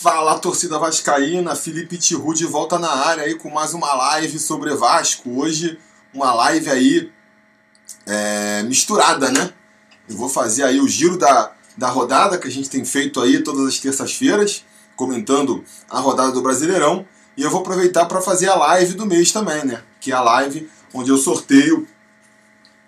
[0.00, 4.72] Fala torcida vascaína, Felipe Tiru de volta na área aí com mais uma live sobre
[4.76, 5.40] Vasco.
[5.40, 5.76] Hoje
[6.14, 7.12] uma live aí
[8.06, 9.50] é, misturada, né?
[10.08, 13.42] Eu vou fazer aí o giro da, da rodada que a gente tem feito aí
[13.42, 17.04] todas as terças-feiras, comentando a rodada do Brasileirão.
[17.36, 19.82] E eu vou aproveitar para fazer a live do mês também, né?
[20.00, 21.88] Que é a live onde eu sorteio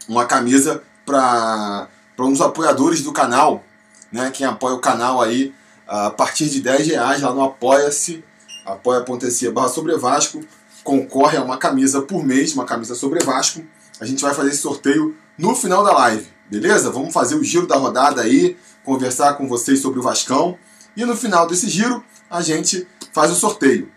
[0.09, 1.89] uma camisa para
[2.21, 3.65] uns apoiadores do canal,
[4.13, 4.31] né?
[4.31, 5.53] Quem apoia o canal aí
[5.91, 8.23] a partir de 10 reais lá no Apoia-se,
[8.65, 10.41] apoia.se barra sobre Vasco,
[10.85, 13.65] concorre a uma camisa por mês, uma camisa sobre Vasco.
[14.01, 16.93] A gente vai fazer esse sorteio no final da live, beleza?
[16.93, 20.57] Vamos fazer o giro da rodada aí, conversar com vocês sobre o Vascão.
[20.97, 23.91] E no final desse giro, a gente faz o sorteio.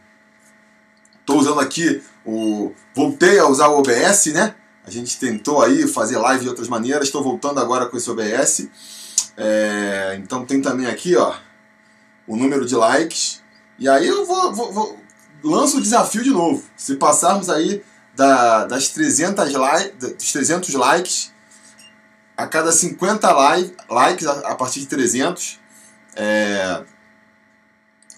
[1.19, 2.71] Estou usando aqui o.
[2.95, 4.55] Voltei a usar o OBS, né?
[4.83, 7.05] A gente tentou aí fazer live de outras maneiras.
[7.05, 8.67] Estou voltando agora com esse OBS.
[9.37, 10.19] É...
[10.21, 11.33] Então tem também aqui, ó
[12.27, 13.41] o número de likes.
[13.77, 14.99] E aí eu vou, vou, vou
[15.43, 16.63] lanço o desafio de novo.
[16.75, 17.83] Se passarmos aí
[18.15, 21.31] da, das 300 like, dos 300 likes,
[22.37, 25.59] a cada 50 like, likes, a, a partir de 300,
[26.15, 26.83] é,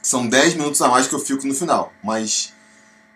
[0.02, 1.92] são 10 minutos a mais que eu fico no final.
[2.04, 2.54] Mas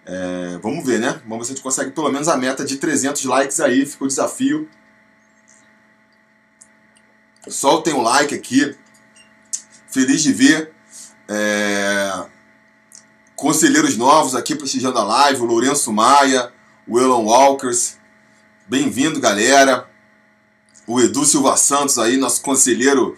[0.05, 1.21] é, vamos ver, né?
[1.27, 3.85] Vamos ver se a gente consegue pelo menos a meta de 300 likes aí.
[3.85, 4.67] Fica o desafio.
[7.47, 8.75] Soltem o like aqui.
[9.87, 10.73] Feliz de ver
[11.29, 12.25] é...
[13.35, 16.51] Conselheiros novos aqui prestigiando a live, o Lourenço Maia,
[16.87, 17.97] o Elon Walkers.
[18.67, 19.87] Bem-vindo, galera.
[20.85, 23.15] O Edu Silva Santos aí, nosso conselheiro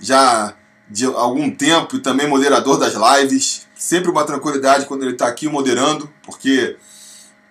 [0.00, 0.56] já
[0.88, 3.68] de algum tempo e também moderador das lives.
[3.76, 6.76] Sempre uma tranquilidade quando ele está aqui moderando, porque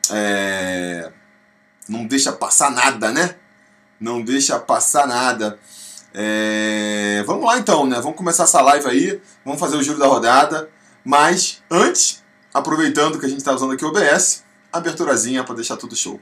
[0.09, 1.11] é...
[1.87, 3.35] não deixa passar nada, né?
[3.99, 5.59] Não deixa passar nada.
[6.13, 7.23] É...
[7.25, 7.99] Vamos lá então, né?
[8.01, 10.69] Vamos começar essa live aí, vamos fazer o giro da rodada.
[11.03, 12.23] Mas antes,
[12.53, 16.19] aproveitando que a gente está usando aqui o OBS, aberturazinha para deixar tudo show.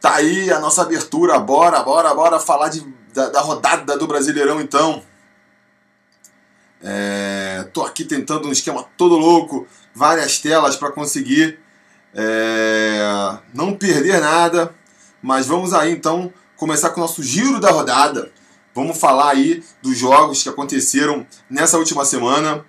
[0.00, 2.80] Tá aí a nossa abertura, bora, bora, bora falar de,
[3.12, 5.02] da, da rodada do Brasileirão então.
[6.82, 11.58] É, tô aqui tentando um esquema todo louco, várias telas para conseguir
[12.14, 14.74] é, não perder nada.
[15.22, 18.30] Mas vamos aí então começar com o nosso giro da rodada.
[18.74, 22.64] Vamos falar aí dos jogos que aconteceram nessa última semana.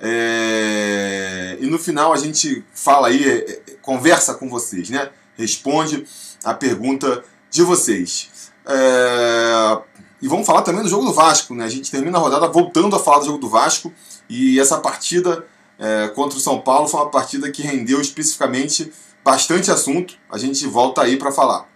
[0.00, 5.10] É, e no final a gente fala aí, é, é, conversa com vocês, né?
[5.36, 6.04] Responde
[6.44, 8.50] a pergunta de vocês.
[8.66, 9.78] É,
[10.20, 11.64] e vamos falar também do jogo do Vasco, né?
[11.64, 13.92] A gente termina a rodada voltando a falar do jogo do Vasco.
[14.28, 15.44] E essa partida
[15.78, 18.92] é, contra o São Paulo foi uma partida que rendeu especificamente
[19.22, 20.14] bastante assunto.
[20.30, 21.66] A gente volta aí para falar.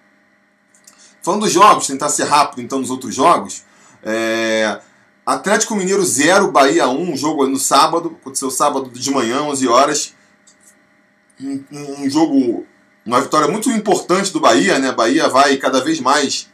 [1.20, 3.64] Falando dos jogos, tentar ser rápido então nos outros jogos.
[4.02, 4.80] É,
[5.26, 10.14] Atlético Mineiro 0, Bahia 1, um jogo no sábado, aconteceu sábado de manhã, 11 horas.
[11.38, 12.64] Um, um, jogo,
[13.04, 14.90] uma vitória muito importante do Bahia, né?
[14.90, 16.48] Bahia vai cada vez mais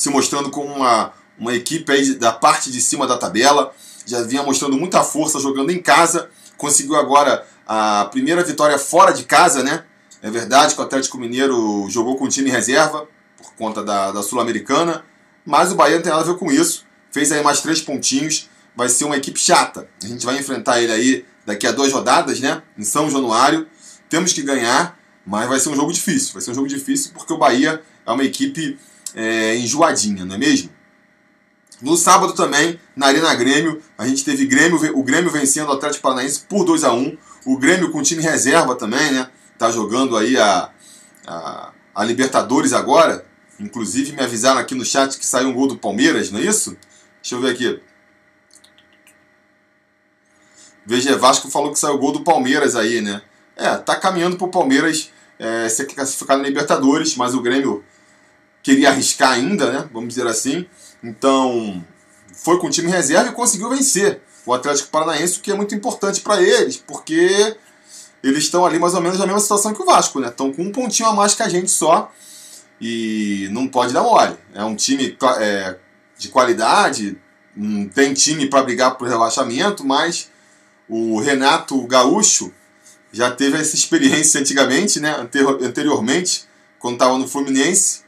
[0.00, 3.70] se mostrando como uma, uma equipe aí da parte de cima da tabela.
[4.06, 6.30] Já vinha mostrando muita força jogando em casa.
[6.56, 9.84] Conseguiu agora a primeira vitória fora de casa, né?
[10.22, 14.22] É verdade que o Atlético Mineiro jogou com o time reserva por conta da, da
[14.22, 15.04] Sul-Americana.
[15.44, 16.86] Mas o Bahia não tem nada a ver com isso.
[17.12, 18.48] Fez aí mais três pontinhos.
[18.74, 19.86] Vai ser uma equipe chata.
[20.02, 22.62] A gente vai enfrentar ele aí daqui a duas rodadas, né?
[22.78, 23.66] Em São Januário.
[24.08, 26.32] Temos que ganhar, mas vai ser um jogo difícil.
[26.32, 28.78] Vai ser um jogo difícil porque o Bahia é uma equipe
[29.14, 30.70] é, enjoadinha, não é mesmo?
[31.80, 36.02] No sábado também, na Arena Grêmio, a gente teve Grêmio, o Grêmio vencendo o Atlético
[36.02, 37.16] Paranaense por 2 a 1
[37.46, 39.30] O Grêmio com time reserva também, né?
[39.58, 40.70] Tá jogando aí a,
[41.26, 43.24] a, a, Libertadores agora.
[43.58, 46.76] Inclusive me avisaram aqui no chat que saiu um gol do Palmeiras, não é isso?
[47.22, 47.80] Deixa eu ver aqui.
[50.84, 53.22] VG Vasco falou que saiu o gol do Palmeiras aí, né?
[53.56, 57.84] É, tá caminhando pro Palmeiras é, ser classificado na Libertadores, mas o Grêmio
[58.62, 59.88] queria arriscar ainda, né?
[59.92, 60.66] Vamos dizer assim.
[61.02, 61.84] Então,
[62.32, 65.74] foi com o time reserva e conseguiu vencer o Atlético Paranaense, o que é muito
[65.74, 67.56] importante para eles, porque
[68.22, 70.28] eles estão ali mais ou menos na mesma situação que o Vasco, né?
[70.28, 72.12] Estão com um pontinho a mais que a gente só
[72.80, 74.36] e não pode dar mole.
[74.54, 75.76] É um time é,
[76.18, 77.18] de qualidade,
[77.94, 80.30] tem time para brigar por relaxamento, mas
[80.88, 82.52] o Renato Gaúcho
[83.12, 85.16] já teve essa experiência antigamente, né?
[85.62, 86.44] anteriormente,
[86.78, 88.02] quando estava no Fluminense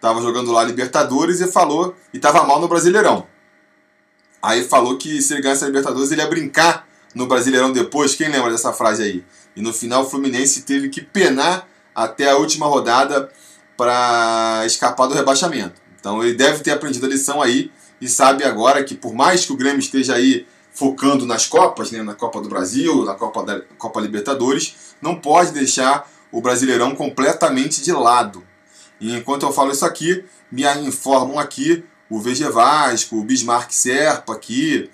[0.00, 1.94] Tava jogando lá Libertadores e falou.
[2.12, 3.26] E tava mal no Brasileirão.
[4.42, 8.14] Aí falou que se ele ganhasse a Libertadores ele ia brincar no Brasileirão depois.
[8.14, 9.24] Quem lembra dessa frase aí?
[9.56, 13.30] E no final o Fluminense teve que penar até a última rodada
[13.76, 15.80] para escapar do rebaixamento.
[15.98, 17.70] Então ele deve ter aprendido a lição aí
[18.00, 22.02] e sabe agora que por mais que o Grêmio esteja aí focando nas Copas, né,
[22.02, 27.82] na Copa do Brasil, na Copa, da, Copa Libertadores, não pode deixar o Brasileirão completamente
[27.82, 28.44] de lado.
[29.00, 34.32] E enquanto eu falo isso aqui, me informam aqui o VG Vasco, o Bismarck Serpa
[34.32, 34.90] aqui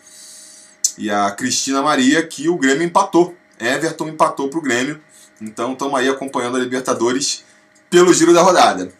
[0.98, 3.34] e a Cristina Maria que o Grêmio empatou.
[3.58, 5.00] Everton empatou para o Grêmio.
[5.40, 7.44] Então estamos aí acompanhando a Libertadores
[7.88, 8.92] pelo giro da rodada.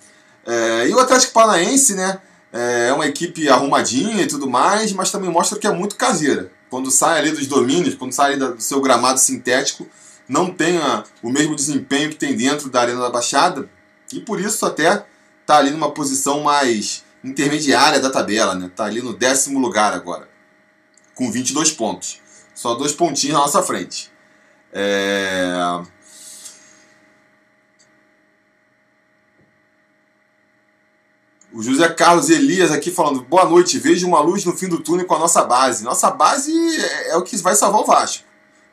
[0.47, 2.21] É, e o Atlético Paranaense, né?
[2.53, 6.53] É uma equipe arrumadinha e tudo mais, mas também mostra que é muito caseira.
[6.71, 9.89] Quando sai ali dos domínios, quando sai do seu gramado sintético,
[10.29, 10.79] não tem
[11.21, 13.69] o mesmo desempenho que tem dentro da Arena da Baixada,
[14.13, 15.05] e por isso até
[15.41, 18.71] está ali numa posição mais intermediária da tabela, né?
[18.75, 20.29] Tá ali no décimo lugar agora,
[21.15, 22.21] com 22 pontos.
[22.55, 24.13] Só dois pontinhos na nossa frente.
[24.73, 25.83] É...
[31.53, 35.07] O José Carlos Elias aqui falando: boa noite, vejo uma luz no fim do túnel
[35.07, 35.85] com a nossa base.
[35.85, 38.25] Nossa base é, é o que vai salvar o Vasco.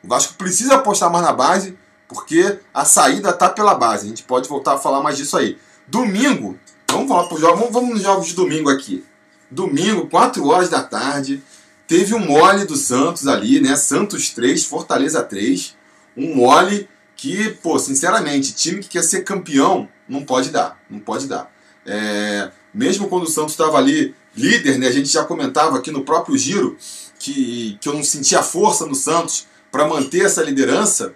[0.02, 1.78] O Vasco precisa apostar mais na base,
[2.12, 4.06] porque a saída tá pela base.
[4.06, 5.58] A gente pode voltar a falar mais disso aí.
[5.86, 6.58] Domingo,
[6.90, 9.04] vamos falar pro jogo, vamos, vamos nos jogos de domingo aqui.
[9.50, 11.42] Domingo, 4 horas da tarde,
[11.86, 13.76] teve um mole do Santos ali, né?
[13.76, 15.76] Santos 3, Fortaleza 3.
[16.16, 20.80] Um mole que, pô, sinceramente, time que quer ser campeão não pode dar.
[20.88, 21.52] Não pode dar.
[21.84, 26.04] É, mesmo quando o Santos estava ali líder, né, a gente já comentava aqui no
[26.04, 26.76] próprio giro
[27.18, 31.14] que, que eu não sentia força no Santos para manter essa liderança.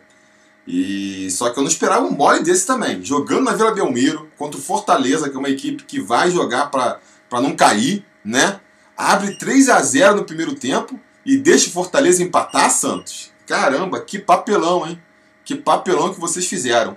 [0.67, 3.05] E só que eu não esperava um mole desse também.
[3.05, 7.01] Jogando na Vila Belmiro contra o Fortaleza, que é uma equipe que vai jogar para
[7.41, 8.61] não cair, né?
[8.97, 13.31] Abre 3 a 0 no primeiro tempo e deixa o Fortaleza empatar, Santos.
[13.47, 15.01] Caramba, que papelão, hein?
[15.45, 16.97] Que papelão que vocês fizeram.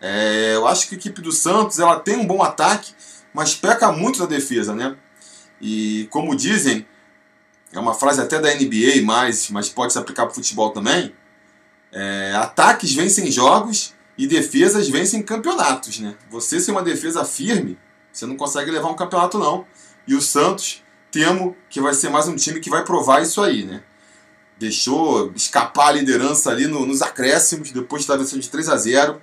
[0.00, 2.94] É, eu acho que a equipe do Santos ela tem um bom ataque,
[3.34, 4.96] mas peca muito na defesa, né?
[5.60, 6.86] E como dizem,
[7.72, 11.12] é uma frase até da NBA, mas, mas pode se aplicar para o futebol também.
[11.92, 16.14] É, ataques vencem jogos e defesas vencem campeonatos, né?
[16.30, 17.78] Você sem uma defesa firme,
[18.12, 19.66] você não consegue levar um campeonato não.
[20.06, 23.64] E o Santos, temo que vai ser mais um time que vai provar isso aí,
[23.64, 23.82] né?
[24.58, 29.22] Deixou escapar a liderança ali no, nos acréscimos, depois da versão de 3 a 0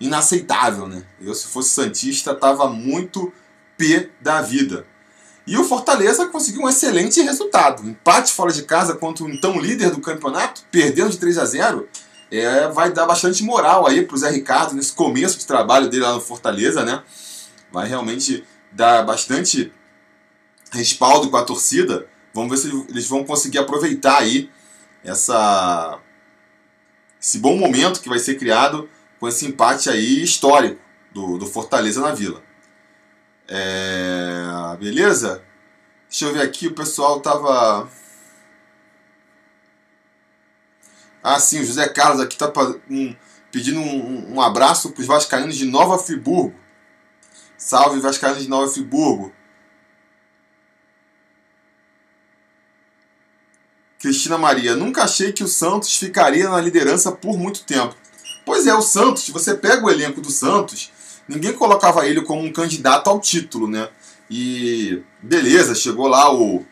[0.00, 1.04] inaceitável, né?
[1.20, 3.32] Eu, se fosse Santista, tava muito
[3.76, 4.86] P da vida.
[5.48, 7.82] E o Fortaleza conseguiu um excelente resultado.
[7.88, 11.88] Empate fora de casa contra o então líder do campeonato, perdendo de 3 a 0
[12.30, 16.12] é, vai dar bastante moral aí pro Zé Ricardo nesse começo de trabalho dele lá
[16.12, 17.02] no Fortaleza, né?
[17.72, 19.72] Vai realmente dar bastante
[20.70, 22.06] respaldo com a torcida.
[22.34, 24.50] Vamos ver se eles vão conseguir aproveitar aí
[25.02, 25.98] essa,
[27.18, 28.86] esse bom momento que vai ser criado
[29.18, 30.78] com esse empate aí histórico
[31.10, 32.42] do, do Fortaleza na Vila.
[33.48, 35.47] É, beleza?
[36.08, 37.88] Deixa eu ver aqui, o pessoal tava.
[41.22, 42.50] Ah, sim, o José Carlos aqui tá
[42.90, 43.14] um,
[43.52, 46.54] pedindo um, um abraço para os Vascaínos de Nova Friburgo.
[47.58, 49.32] Salve, Vascaínos de Nova Friburgo.
[53.98, 57.96] Cristina Maria, nunca achei que o Santos ficaria na liderança por muito tempo.
[58.46, 60.92] Pois é, o Santos, você pega o elenco do Santos,
[61.28, 63.90] ninguém colocava ele como um candidato ao título, né?
[64.30, 66.64] E beleza, chegou lá o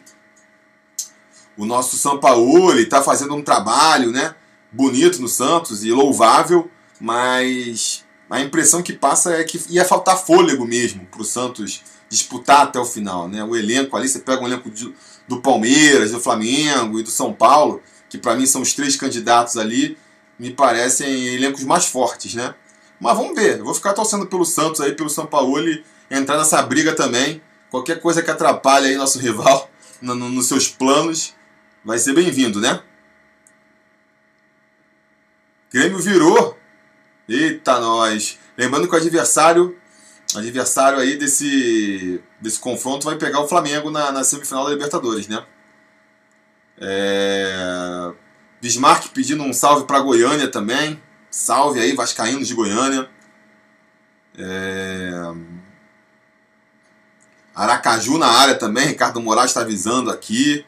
[1.57, 4.35] o nosso Sampaoli, está fazendo um trabalho, né?
[4.71, 6.71] Bonito no Santos e louvável,
[7.01, 12.63] mas a impressão que passa é que ia faltar fôlego mesmo para o Santos disputar
[12.63, 13.43] até o final, né?
[13.43, 14.93] O elenco ali, você pega um elenco de,
[15.27, 19.57] do Palmeiras, do Flamengo e do São Paulo, que para mim são os três candidatos
[19.57, 19.97] ali,
[20.39, 22.55] me parecem elencos mais fortes, né?
[23.01, 25.57] Mas vamos ver, eu vou ficar torcendo pelo Santos aí, pelo São Paulo
[26.11, 27.43] entrar nessa briga também.
[27.71, 29.71] Qualquer coisa que atrapalhe aí nosso rival
[30.01, 31.35] no, no, nos seus planos
[31.85, 32.83] vai ser bem-vindo, né?
[35.73, 36.57] Grêmio virou.
[37.29, 38.39] Eita, nós.
[38.57, 39.77] Lembrando que o adversário
[40.35, 45.45] adversário aí desse, desse confronto vai pegar o Flamengo na, na semifinal da Libertadores, né?
[46.79, 48.13] É...
[48.61, 51.01] Bismarck pedindo um salve para Goiânia também.
[51.31, 53.09] Salve aí, Vascaínos de Goiânia.
[54.39, 55.11] É...
[57.57, 58.89] Aracaju na área também.
[58.89, 60.65] Ricardo Moraes está avisando aqui.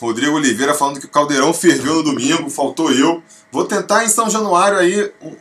[0.00, 3.22] Rodrigo Oliveira falando que o Caldeirão ferveu no domingo, faltou eu.
[3.52, 5.36] Vou tentar em São Januário aí um,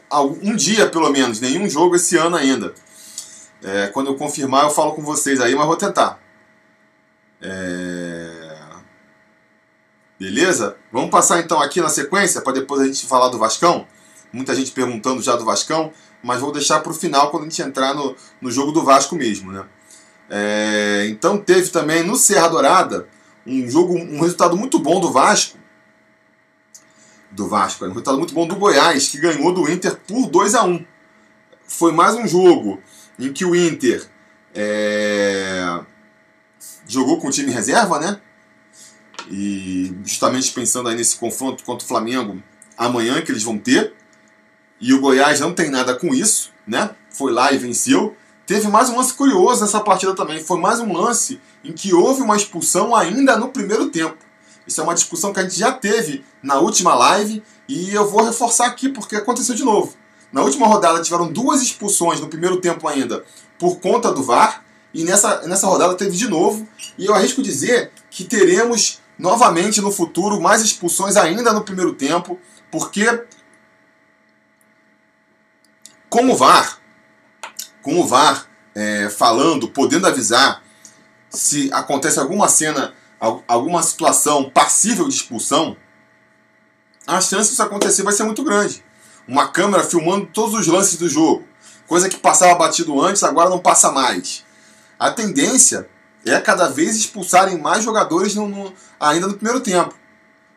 [0.52, 2.74] um dia pelo menos, nenhum jogo esse ano ainda.
[3.64, 6.20] É, quando eu confirmar eu falo com vocês aí, mas vou tentar.
[7.42, 8.58] É...
[10.20, 10.76] Beleza?
[10.92, 13.88] Vamos passar então aqui na sequência para depois a gente falar do Vascão.
[14.34, 15.94] Muita gente perguntando já do Vascão.
[16.24, 19.16] Mas vou deixar para o final quando a gente entrar no, no jogo do Vasco
[19.16, 19.52] mesmo.
[19.52, 19.66] Né?
[20.30, 23.08] É, então teve também no Serra Dourada
[23.46, 25.58] um jogo, um resultado muito bom do Vasco.
[27.32, 30.64] Do Vasco, um resultado muito bom do Goiás, que ganhou do Inter por 2 a
[30.64, 30.86] 1
[31.68, 32.82] Foi mais um jogo
[33.20, 34.08] em que o Inter
[34.54, 35.82] é,
[36.88, 38.20] jogou com o time reserva, né?
[39.30, 42.42] E justamente pensando aí nesse confronto contra o Flamengo
[42.78, 43.94] amanhã que eles vão ter.
[44.79, 46.91] E o Goiás não tem nada com isso, né?
[47.10, 48.15] Foi lá e venceu.
[48.46, 50.43] Teve mais um lance curioso nessa partida também.
[50.43, 54.17] Foi mais um lance em que houve uma expulsão ainda no primeiro tempo.
[54.67, 58.24] Isso é uma discussão que a gente já teve na última live e eu vou
[58.24, 59.93] reforçar aqui porque aconteceu de novo.
[60.31, 63.24] Na última rodada tiveram duas expulsões no primeiro tempo ainda
[63.57, 66.67] por conta do VAR e nessa, nessa rodada teve de novo.
[66.98, 72.39] E eu arrisco dizer que teremos novamente no futuro mais expulsões ainda no primeiro tempo,
[72.69, 73.24] porque
[76.10, 76.80] com o VAR,
[77.82, 80.64] com o VAR é, falando, podendo avisar
[81.30, 82.94] se acontece alguma cena,
[83.48, 85.76] alguma situação passível de expulsão,
[87.06, 88.84] a chance disso acontecer vai ser muito grande.
[89.28, 91.46] Uma câmera filmando todos os lances do jogo,
[91.88, 94.46] coisa que passava batido antes, agora não passa mais.
[95.00, 95.90] A tendência
[96.26, 99.96] é cada vez expulsarem mais jogadores no, no, ainda no primeiro tempo.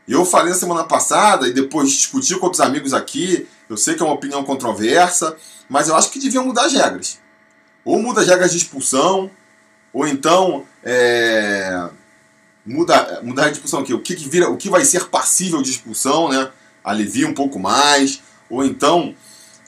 [0.09, 3.47] Eu falei na semana passada e depois discuti com outros amigos aqui.
[3.70, 5.36] Eu sei que é uma opinião controversa,
[5.68, 7.20] mas eu acho que deviam mudar as regras.
[7.84, 9.30] Ou muda as regras de expulsão,
[9.92, 11.88] ou então é,
[12.66, 13.94] muda, mudar a expulsão aqui.
[13.94, 16.50] O que, que, vira, o que vai ser passível de expulsão, né?
[16.82, 19.14] Alivia um pouco mais, ou então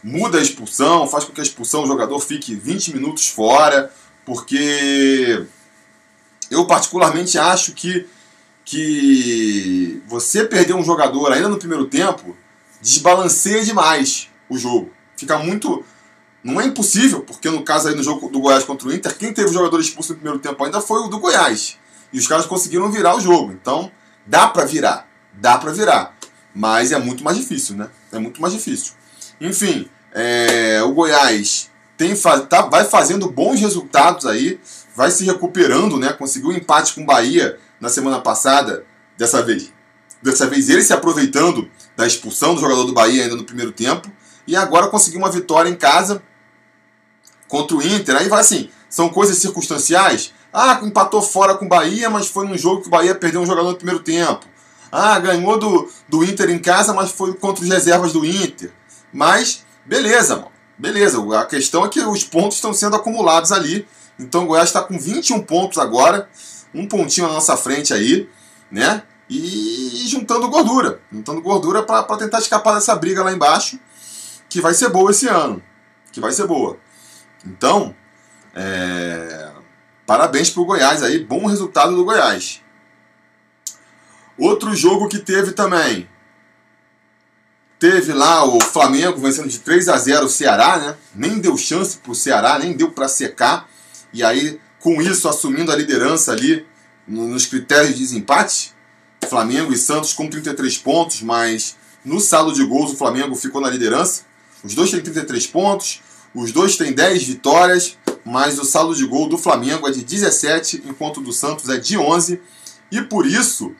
[0.02, 3.92] muda a expulsão, faz com que a expulsão o jogador fique 20 minutos fora,
[4.26, 5.46] porque
[6.50, 8.04] eu particularmente acho que,
[8.64, 12.36] que você perder um jogador ainda no primeiro tempo
[12.82, 14.90] desbalanceia demais o jogo.
[15.16, 15.82] Fica muito.
[16.44, 19.32] Não é impossível, porque no caso aí no jogo do Goiás contra o Inter, quem
[19.32, 21.78] teve o jogador expulso no primeiro tempo ainda foi o do Goiás.
[22.12, 23.52] E os caras conseguiram virar o jogo.
[23.52, 23.90] Então,
[24.26, 25.08] dá para virar.
[25.32, 26.14] Dá para virar.
[26.52, 27.88] Mas é muito mais difícil, né?
[28.10, 28.92] É muito mais difícil.
[29.40, 32.12] Enfim, é, o Goiás tem,
[32.48, 34.60] tá, vai fazendo bons resultados aí
[34.94, 36.12] vai se recuperando, né?
[36.12, 38.84] Conseguiu um empate com o Bahia na semana passada,
[39.16, 39.72] dessa vez.
[40.22, 41.68] Dessa vez ele se aproveitando
[42.02, 44.10] da expulsão do jogador do Bahia ainda no primeiro tempo.
[44.46, 46.22] E agora conseguiu uma vitória em casa
[47.48, 48.16] contra o Inter.
[48.16, 50.32] Aí vai assim, são coisas circunstanciais.
[50.52, 53.46] Ah, empatou fora com o Bahia, mas foi num jogo que o Bahia perdeu um
[53.46, 54.46] jogador no primeiro tempo.
[54.90, 58.72] Ah, ganhou do, do Inter em casa, mas foi contra os reservas do Inter.
[59.12, 60.52] Mas, beleza, mano.
[60.76, 61.18] Beleza.
[61.38, 63.86] A questão é que os pontos estão sendo acumulados ali
[64.18, 66.28] então o Goiás está com 21 pontos agora,
[66.74, 68.28] um pontinho na nossa frente aí,
[68.70, 69.02] né?
[69.28, 73.78] E juntando gordura, juntando gordura para tentar escapar dessa briga lá embaixo,
[74.48, 75.62] que vai ser boa esse ano,
[76.12, 76.78] que vai ser boa.
[77.44, 77.94] Então,
[78.54, 79.50] é...
[80.06, 82.60] parabéns para o Goiás aí, bom resultado do Goiás.
[84.38, 86.08] Outro jogo que teve também,
[87.78, 90.96] teve lá o Flamengo vencendo de 3 a 0 o Ceará, né?
[91.14, 93.68] Nem deu chance para o Ceará, nem deu para secar
[94.12, 96.66] e aí com isso assumindo a liderança ali
[97.06, 98.71] nos critérios de desempate,
[99.28, 103.70] Flamengo e Santos com 33 pontos, mas no saldo de gols o Flamengo ficou na
[103.70, 104.22] liderança.
[104.62, 106.02] Os dois têm 33 pontos,
[106.34, 110.84] os dois têm 10 vitórias, mas o saldo de gol do Flamengo é de 17,
[110.86, 112.40] enquanto o do Santos é de 11,
[112.90, 113.74] e por isso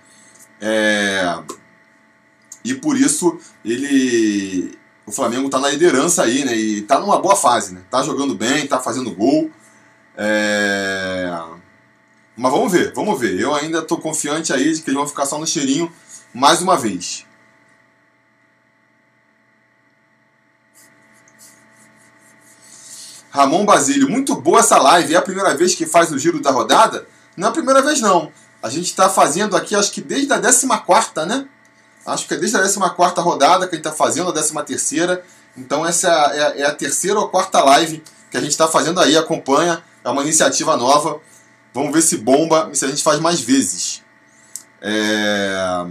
[0.60, 1.38] é,
[2.64, 6.56] e por isso ele o Flamengo está na liderança aí, né?
[6.56, 7.82] E está numa boa fase, né?
[7.90, 9.50] Tá jogando bem, tá fazendo gol.
[10.16, 11.28] É...
[12.36, 13.38] Mas vamos ver, vamos ver.
[13.38, 15.92] Eu ainda estou confiante aí de que eles vão ficar só no cheirinho
[16.32, 17.26] mais uma vez.
[23.30, 25.14] Ramon Basílio, muito boa essa live.
[25.14, 27.06] É a primeira vez que faz o giro da rodada?
[27.36, 28.30] Não é a primeira vez, não.
[28.62, 31.48] A gente está fazendo aqui, acho que desde a 14, né?
[32.04, 35.24] Acho que é desde a 14 rodada que a gente está fazendo, a 13 terceira.
[35.56, 39.00] Então essa é a, é a, terceira ou quarta live que a gente está fazendo
[39.00, 39.16] aí.
[39.16, 39.82] Acompanha.
[40.04, 41.20] É uma iniciativa nova.
[41.74, 44.02] Vamos ver se bomba se a gente faz mais vezes.
[44.80, 45.86] É...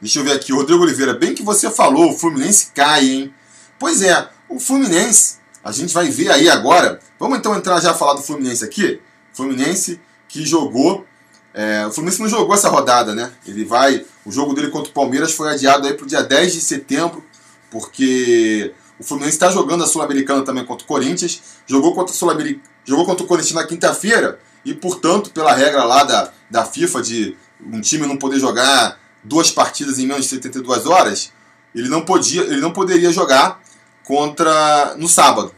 [0.00, 1.14] Deixa eu ver aqui, Rodrigo Oliveira.
[1.14, 3.34] Bem que você falou, o Fluminense cai, hein?
[3.78, 7.00] Pois é, o Fluminense, a gente vai ver aí agora.
[7.18, 9.00] Vamos então entrar já a falar do Fluminense aqui.
[9.32, 11.06] Fluminense que jogou.
[11.54, 13.32] É, o Fluminense não jogou essa rodada, né?
[13.46, 14.04] Ele vai.
[14.24, 17.24] O jogo dele contra o Palmeiras foi adiado aí para o dia 10 de setembro,
[17.70, 21.42] porque o Fluminense está jogando a Sul-Americana também contra o Corinthians.
[21.66, 24.38] Jogou contra, o jogou contra o Corinthians na quinta-feira.
[24.64, 29.50] E, portanto, pela regra lá da, da FIFA de um time não poder jogar duas
[29.50, 31.32] partidas em menos de 72 horas,
[31.74, 33.60] ele não podia, ele não poderia jogar
[34.04, 35.54] contra no sábado.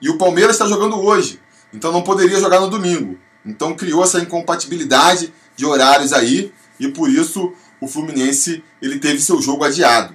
[0.00, 1.40] E o Palmeiras está jogando hoje,
[1.72, 3.18] então não poderia jogar no domingo.
[3.44, 9.40] Então criou essa incompatibilidade de horários aí e por isso o Fluminense ele teve seu
[9.40, 10.14] jogo adiado.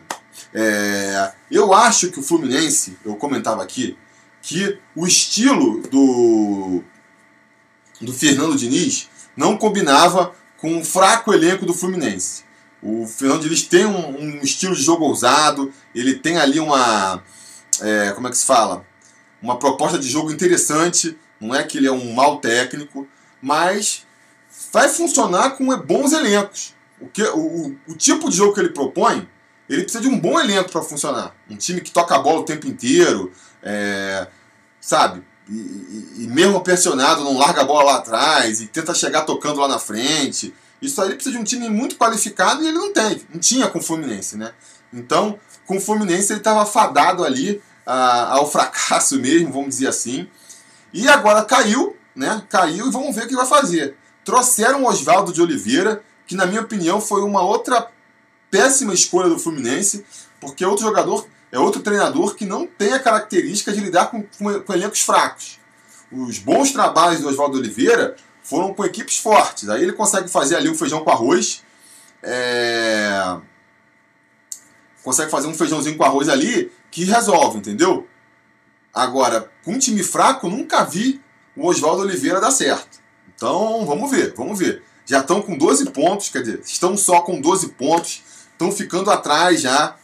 [0.60, 3.96] É, eu acho que o Fluminense, eu comentava aqui,
[4.42, 6.82] que o estilo do,
[8.02, 12.44] do Fernando Diniz não combinava com o fraco elenco do Fluminense.
[12.82, 17.22] O Fernando Diniz tem um, um estilo de jogo ousado, ele tem ali uma.
[17.80, 18.84] É, como é que se fala?
[19.40, 21.16] Uma proposta de jogo interessante.
[21.40, 23.08] Não é que ele é um mau técnico,
[23.40, 24.08] mas
[24.74, 26.74] vai funcionar com bons elencos.
[27.00, 29.28] O, que, o, o, tipo de jogo que ele propõe,
[29.70, 31.36] ele precisa de um bom elenco para funcionar.
[31.50, 33.32] Um time que toca a bola o tempo inteiro,
[33.62, 34.28] é,
[34.80, 35.24] sabe?
[35.50, 39.60] E, e, e, mesmo pressionado, não larga a bola lá atrás e tenta chegar tocando
[39.60, 40.54] lá na frente.
[40.82, 43.22] Isso aí ele precisa de um time muito qualificado e ele não tem.
[43.34, 44.52] Não tinha com o Fluminense, né?
[44.94, 50.28] Então, com o Fluminense ele estava fadado ali a, ao fracasso mesmo, vamos dizer assim.
[50.94, 52.44] E agora caiu, né?
[52.50, 53.96] Caiu e vamos ver o que vai fazer.
[54.24, 57.90] Trouxeram o Oswaldo de Oliveira, que na minha opinião foi uma outra
[58.50, 60.06] péssima escolha do Fluminense,
[60.40, 64.24] porque é outro jogador, é outro treinador que não tem a característica de lidar com,
[64.24, 65.60] com, com elencos fracos.
[66.12, 69.68] Os bons trabalhos do Oswaldo Oliveira foram com equipes fortes.
[69.68, 71.64] Aí ele consegue fazer ali um feijão com arroz.
[72.24, 73.38] É...
[75.04, 78.08] Consegue fazer um feijãozinho com arroz ali que resolve, entendeu?
[78.94, 81.22] Agora, com um time fraco, nunca vi
[81.56, 83.00] o Oswaldo Oliveira dar certo.
[83.36, 84.82] Então, vamos ver, vamos ver.
[85.06, 88.24] Já estão com 12 pontos, quer dizer, estão só com 12 pontos,
[88.58, 89.96] estão ficando atrás já.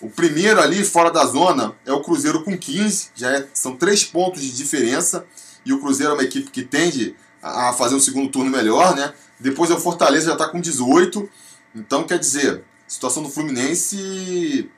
[0.00, 4.04] O primeiro ali, fora da zona, é o Cruzeiro com 15, já é, são 3
[4.04, 5.24] pontos de diferença.
[5.64, 9.14] E o Cruzeiro é uma equipe que tende a fazer um segundo turno melhor, né?
[9.40, 11.28] Depois é o Fortaleza, já está com 18.
[11.74, 14.70] Então, quer dizer, a situação do Fluminense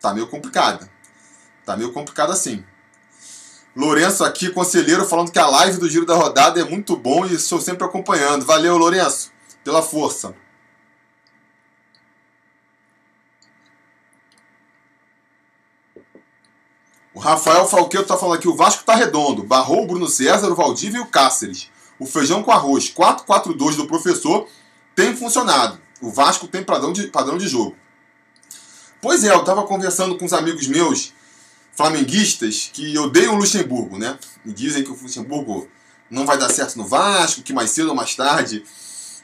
[0.00, 0.88] tá meio complicada.
[1.64, 2.62] Tá meio complicada assim.
[3.74, 7.34] Lourenço aqui, conselheiro, falando que a live do Giro da Rodada é muito bom e
[7.34, 8.44] estou sempre acompanhando.
[8.44, 9.30] Valeu, Lourenço,
[9.64, 10.34] pela força.
[17.18, 19.42] O Rafael Falqueiro está falando aqui, o Vasco está redondo.
[19.42, 21.68] Barrou o Bruno César, o Valdívia e o Cáceres.
[21.98, 24.46] O feijão com arroz 4-4-2 do professor
[24.94, 25.80] tem funcionado.
[26.00, 27.74] O Vasco tem padrão de, padrão de jogo.
[29.02, 31.12] Pois é, eu estava conversando com uns amigos meus
[31.74, 34.16] flamenguistas que odeiam o Luxemburgo, né?
[34.46, 35.66] E dizem que o Luxemburgo
[36.08, 38.62] não vai dar certo no Vasco, que mais cedo ou mais tarde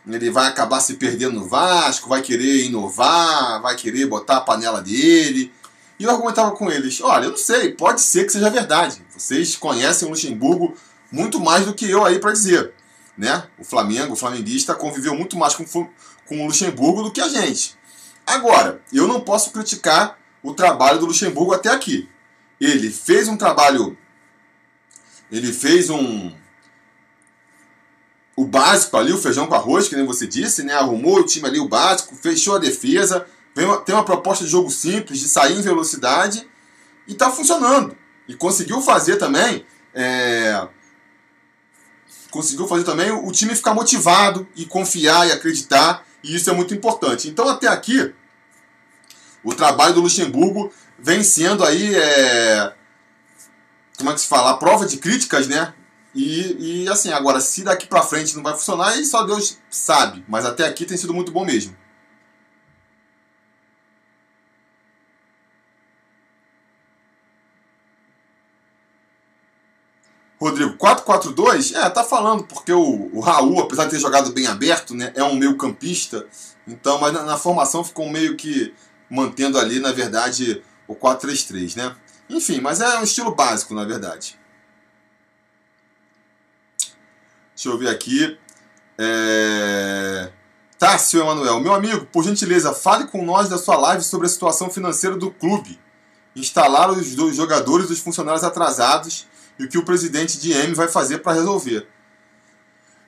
[0.04, 4.82] ele vai acabar se perdendo no Vasco, vai querer inovar, vai querer botar a panela
[4.82, 5.52] dele.
[5.98, 9.02] E eu argumentava com eles: olha, eu não sei, pode ser que seja verdade.
[9.16, 10.76] Vocês conhecem o Luxemburgo
[11.10, 12.72] muito mais do que eu aí para dizer.
[13.16, 13.44] Né?
[13.58, 17.76] O Flamengo, o flamenguista, conviveu muito mais com, com o Luxemburgo do que a gente.
[18.26, 22.08] Agora, eu não posso criticar o trabalho do Luxemburgo até aqui
[22.60, 23.96] ele fez um trabalho,
[25.30, 26.32] ele fez um
[28.36, 30.74] o básico ali, o feijão com arroz, que nem você disse, né?
[30.74, 35.20] Arrumou o time ali, o básico, fechou a defesa, tem uma proposta de jogo simples,
[35.20, 36.48] de sair em velocidade,
[37.06, 37.96] e está funcionando.
[38.26, 39.64] E conseguiu fazer também.
[39.94, 40.66] É,
[42.30, 46.74] conseguiu fazer também o time ficar motivado e confiar e acreditar, e isso é muito
[46.74, 47.28] importante.
[47.28, 48.12] Então, até aqui,
[49.44, 52.74] o trabalho do Luxemburgo vem sendo aí, é,
[53.98, 55.72] como é que se fala, a prova de críticas, né?
[56.14, 60.24] E, e assim, agora, se daqui pra frente não vai funcionar, aí só Deus sabe.
[60.26, 61.76] Mas até aqui tem sido muito bom mesmo.
[70.44, 71.74] Rodrigo, 4-4-2?
[71.74, 75.24] É, tá falando, porque o, o Raul, apesar de ter jogado bem aberto, né, é
[75.24, 76.26] um meio campista.
[76.66, 78.74] Então, mas na, na formação ficou meio que
[79.08, 81.96] mantendo ali, na verdade, o 4-3-3, né?
[82.28, 84.38] Enfim, mas é um estilo básico, na verdade.
[87.54, 88.38] Deixa eu ver aqui.
[88.98, 90.30] É...
[90.78, 94.68] Tássio Emanuel, meu amigo, por gentileza, fale com nós da sua live sobre a situação
[94.68, 95.78] financeira do clube.
[96.36, 99.26] Instalar os jogadores e os funcionários atrasados
[99.58, 101.86] e o que o presidente de M vai fazer para resolver.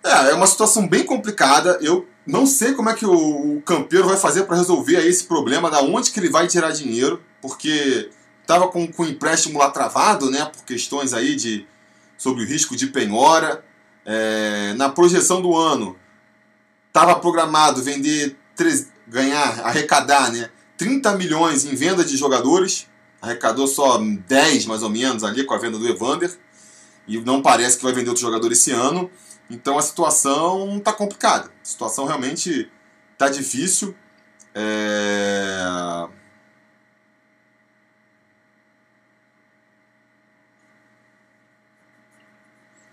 [0.05, 1.79] É, é uma situação bem complicada.
[1.81, 5.71] Eu não sei como é que o, o campeiro vai fazer para resolver esse problema,
[5.71, 8.11] da onde que ele vai tirar dinheiro porque
[8.43, 11.67] estava com, com o empréstimo lá travado, né, por questões aí de
[12.17, 13.65] sobre o risco de penhora.
[14.05, 15.97] É, na projeção do ano,
[16.87, 18.37] estava programado vender,
[19.09, 22.87] ganhar, arrecadar, né, 30 milhões em venda de jogadores,
[23.21, 26.37] arrecadou só 10 mais ou menos ali com a venda do Evander
[27.07, 29.11] e não parece que vai vender outro jogador esse ano.
[29.49, 31.47] Então a situação está complicada.
[31.47, 32.71] A situação realmente
[33.13, 33.95] está difícil.
[34.55, 36.09] É...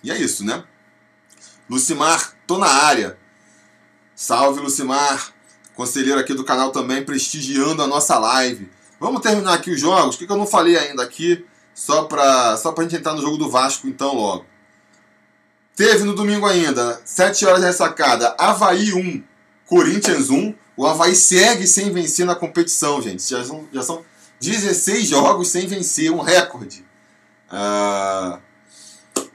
[0.04, 0.64] E é isso, né?
[1.70, 3.18] Lucimar, tô na área.
[4.14, 5.34] Salve, Lucimar,
[5.74, 8.70] conselheiro aqui do canal também, prestigiando a nossa live.
[9.04, 10.16] Vamos terminar aqui os jogos.
[10.16, 11.46] O que eu não falei ainda aqui?
[11.76, 14.46] Só pra, só pra gente entrar no jogo do Vasco, então, logo.
[15.76, 19.22] Teve no domingo ainda, 7 horas ressacada, Havaí 1,
[19.66, 20.56] Corinthians 1.
[20.78, 23.30] O Havaí segue sem vencer na competição, gente.
[23.30, 24.06] Já são, já são
[24.40, 26.86] 16 jogos sem vencer, um recorde.
[27.52, 28.40] Uh,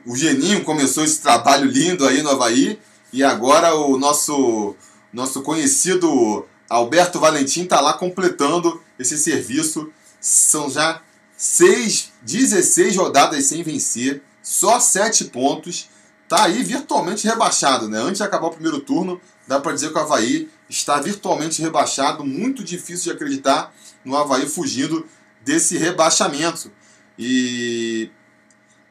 [0.06, 2.80] o Geninho começou esse trabalho lindo aí no Havaí.
[3.12, 4.74] E agora o nosso,
[5.12, 9.90] nosso conhecido Alberto Valentim está lá completando esse serviço.
[10.20, 11.00] São já
[11.36, 15.88] seis, 16 rodadas sem vencer, só 7 pontos.
[16.28, 17.98] Tá aí virtualmente rebaixado, né?
[17.98, 22.24] Antes de acabar o primeiro turno, dá para dizer que o Havaí está virtualmente rebaixado.
[22.24, 23.72] Muito difícil de acreditar
[24.04, 25.06] no Havaí fugindo
[25.42, 26.70] desse rebaixamento.
[27.18, 28.10] E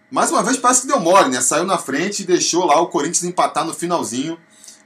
[0.10, 1.42] mais uma vez parece que deu mole, né?
[1.42, 4.40] Saiu na frente e deixou lá o Corinthians empatar no finalzinho.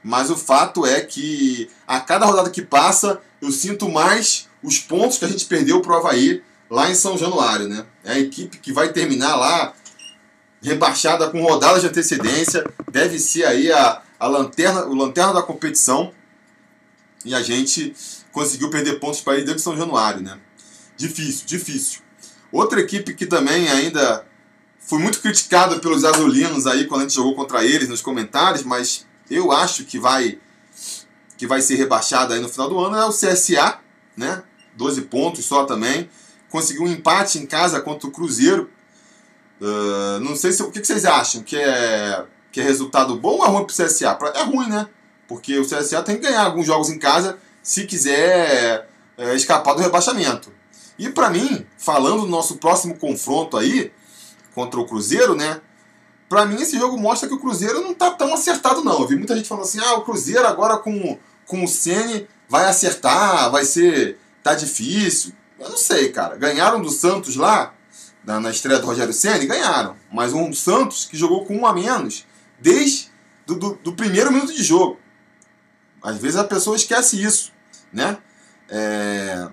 [0.03, 5.17] Mas o fato é que a cada rodada que passa, eu sinto mais os pontos
[5.17, 7.85] que a gente perdeu para o Havaí lá em São Januário, né?
[8.03, 9.73] É a equipe que vai terminar lá
[10.61, 16.13] rebaixada com rodadas de antecedência, deve ser aí a, a lanterna, o lanterna da competição.
[17.25, 17.93] E a gente
[18.31, 20.39] conseguiu perder pontos para ele dentro de São Januário, né?
[20.97, 22.01] Difícil, difícil.
[22.51, 24.25] Outra equipe que também ainda
[24.79, 29.05] foi muito criticada pelos azulinos aí quando a gente jogou contra eles nos comentários, mas
[29.31, 30.37] eu acho que vai
[31.37, 33.79] que vai ser rebaixada aí no final do ano é o CSA,
[34.15, 34.43] né?
[34.75, 36.07] 12 pontos só também.
[36.49, 38.69] Conseguiu um empate em casa contra o Cruzeiro.
[39.59, 43.45] Uh, não sei se o que, vocês acham que é que é resultado bom ou
[43.45, 44.17] é ruim pro CSA?
[44.35, 44.87] É ruim, né?
[45.27, 49.81] Porque o CSA tem que ganhar alguns jogos em casa se quiser é, escapar do
[49.81, 50.51] rebaixamento.
[50.99, 53.91] E para mim, falando do nosso próximo confronto aí
[54.53, 55.61] contra o Cruzeiro, né?
[56.31, 59.01] Para mim esse jogo mostra que o Cruzeiro não tá tão acertado não.
[59.01, 62.67] Eu vi muita gente falando assim: "Ah, o Cruzeiro agora com com o Ceni vai
[62.67, 65.33] acertar, vai ser tá difícil".
[65.59, 66.37] Eu não sei, cara.
[66.37, 67.73] Ganharam do Santos lá
[68.23, 69.97] na, na estreia do Rogério Ceni, ganharam.
[70.09, 72.25] Mas um Santos que jogou com um a menos
[72.57, 73.11] desde
[73.45, 75.01] do, do, do primeiro minuto de jogo.
[76.01, 77.51] Às vezes a pessoa esquece isso,
[77.91, 78.17] né?
[78.69, 79.49] É...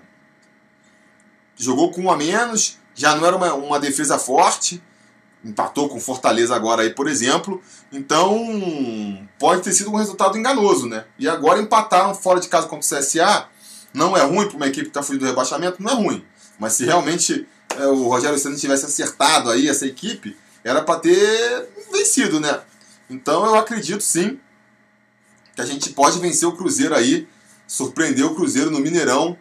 [1.57, 4.81] Jogou com um a menos, já não era uma, uma defesa forte,
[5.43, 7.61] empatou com Fortaleza agora aí, por exemplo.
[7.91, 11.05] Então, pode ter sido um resultado enganoso, né?
[11.17, 13.47] E agora empataram fora de casa contra o CSA.
[13.93, 16.25] Não é ruim para uma equipe que está fugindo do rebaixamento, não é ruim.
[16.59, 17.47] Mas se realmente
[17.77, 22.61] é, o Rogério Senna tivesse acertado aí essa equipe, era para ter vencido, né?
[23.09, 24.39] Então eu acredito sim
[25.55, 27.27] que a gente pode vencer o Cruzeiro aí,
[27.67, 29.37] surpreender o Cruzeiro no Mineirão,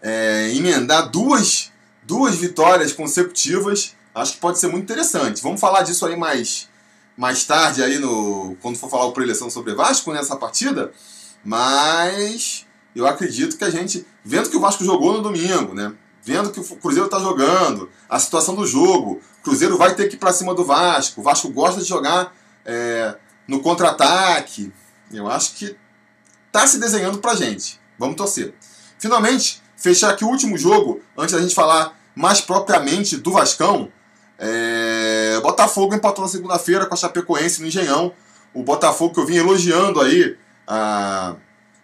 [0.00, 3.96] é, emendar duas, duas vitórias consecutivas.
[4.14, 5.42] Acho que pode ser muito interessante.
[5.42, 6.68] Vamos falar disso aí mais,
[7.16, 10.92] mais tarde aí no quando for falar o preleção sobre Vasco nessa partida.
[11.44, 15.92] Mas eu acredito que a gente, vendo que o Vasco jogou no domingo, né?
[16.22, 20.18] Vendo que o Cruzeiro está jogando, a situação do jogo, Cruzeiro vai ter que ir
[20.18, 21.20] para cima do Vasco.
[21.20, 23.14] O Vasco gosta de jogar é,
[23.46, 24.72] no contra-ataque.
[25.12, 25.76] Eu acho que
[26.50, 27.78] tá se desenhando pra gente.
[27.98, 28.54] Vamos torcer.
[28.98, 33.92] Finalmente, fechar aqui o último jogo, antes da gente falar mais propriamente do Vascão.
[34.46, 34.84] É...
[35.44, 38.12] Botafogo empatou na segunda-feira com a Chapecoense no Engenhão.
[38.52, 40.36] O Botafogo que eu vim elogiando aí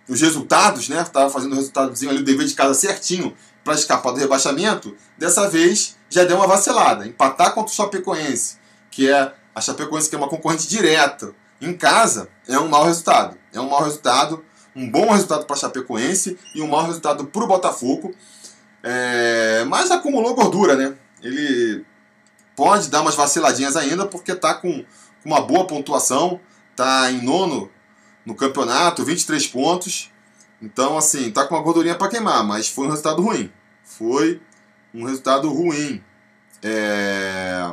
[0.08, 1.04] os resultados, né?
[1.04, 4.96] Tava fazendo o resultadozinho ali, o dever de casa certinho para escapar do rebaixamento.
[5.16, 7.06] Dessa vez já deu uma vacilada.
[7.06, 8.56] Empatar contra o Chapecoense,
[8.90, 13.36] que é a Chapecoense que é uma concorrente direta em casa, é um mau resultado.
[13.52, 14.44] É um mau resultado,
[14.74, 18.14] um bom resultado para a Chapecoense e um mau resultado para o Botafogo.
[18.82, 20.94] É, mas acumulou gordura, né?
[21.22, 21.84] Ele
[22.60, 24.84] pode dar umas vaciladinhas ainda porque está com,
[25.24, 26.38] uma boa pontuação,
[26.72, 27.70] está em nono
[28.22, 30.10] no campeonato, 23 pontos.
[30.60, 33.50] Então, assim, tá com uma gordurinha para queimar, mas foi um resultado ruim.
[33.82, 34.42] Foi
[34.92, 36.04] um resultado ruim.
[36.62, 37.72] É...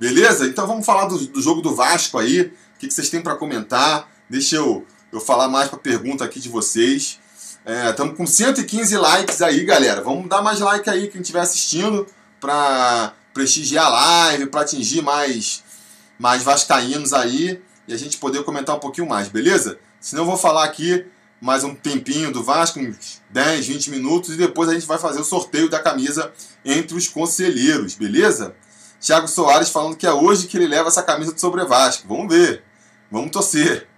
[0.00, 0.48] Beleza?
[0.48, 2.40] Então vamos falar do, do jogo do Vasco aí.
[2.40, 4.08] O que, que vocês têm para comentar?
[4.28, 7.20] Deixa eu, eu falar mais para pergunta aqui de vocês.
[7.88, 10.02] Estamos é, com 115 likes aí, galera.
[10.02, 12.04] Vamos dar mais like aí quem estiver assistindo
[12.44, 15.64] para prestigiar a live, para atingir mais,
[16.18, 19.78] mais vascaínos aí e a gente poder comentar um pouquinho mais, beleza?
[19.98, 21.06] Senão eu vou falar aqui
[21.40, 25.20] mais um tempinho do Vasco, uns 10, 20 minutos, e depois a gente vai fazer
[25.20, 28.54] o sorteio da camisa entre os conselheiros, beleza?
[29.00, 32.06] Thiago Soares falando que é hoje que ele leva essa camisa do Sobre Vasco.
[32.06, 32.62] Vamos ver.
[33.10, 33.88] Vamos torcer.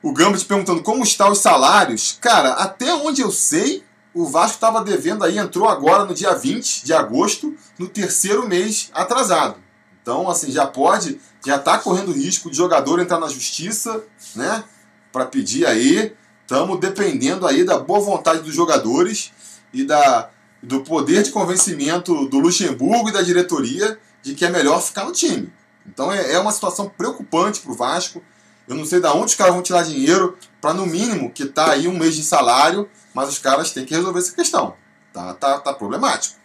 [0.00, 2.16] O Gambit perguntando como estão os salários.
[2.20, 6.84] Cara, até onde eu sei, o Vasco estava devendo aí, entrou agora no dia 20
[6.84, 9.56] de agosto, no terceiro mês atrasado.
[10.02, 14.02] Então, assim, já pode, já está correndo risco de jogador entrar na justiça,
[14.34, 14.64] né?
[15.12, 16.14] Para pedir aí.
[16.42, 19.30] Estamos dependendo aí da boa vontade dos jogadores
[19.72, 24.82] e da, do poder de convencimento do Luxemburgo e da diretoria de que é melhor
[24.82, 25.52] ficar no time.
[25.86, 28.20] Então é, é uma situação preocupante para o Vasco.
[28.66, 31.72] Eu não sei de onde os caras vão tirar dinheiro para, no mínimo, que tá
[31.72, 34.74] aí um mês de salário, mas os caras têm que resolver essa questão.
[35.12, 36.40] Tá, tá, tá problemático.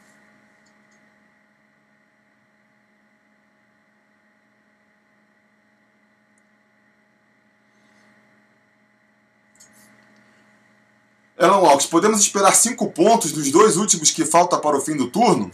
[11.38, 15.10] Elon Walks, podemos esperar cinco pontos dos dois últimos que falta para o fim do
[15.12, 15.52] turno?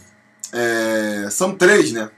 [0.52, 2.10] É, são três, né?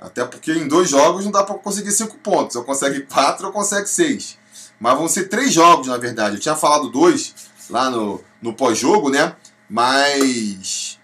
[0.00, 2.56] Até porque em dois jogos não dá para conseguir cinco pontos.
[2.56, 4.36] Eu consegue quatro, eu consegue seis.
[4.82, 6.34] Mas vão ser três jogos, na verdade.
[6.34, 7.32] Eu tinha falado dois
[7.70, 9.36] lá no, no pós-jogo, né?
[9.70, 10.98] Mas.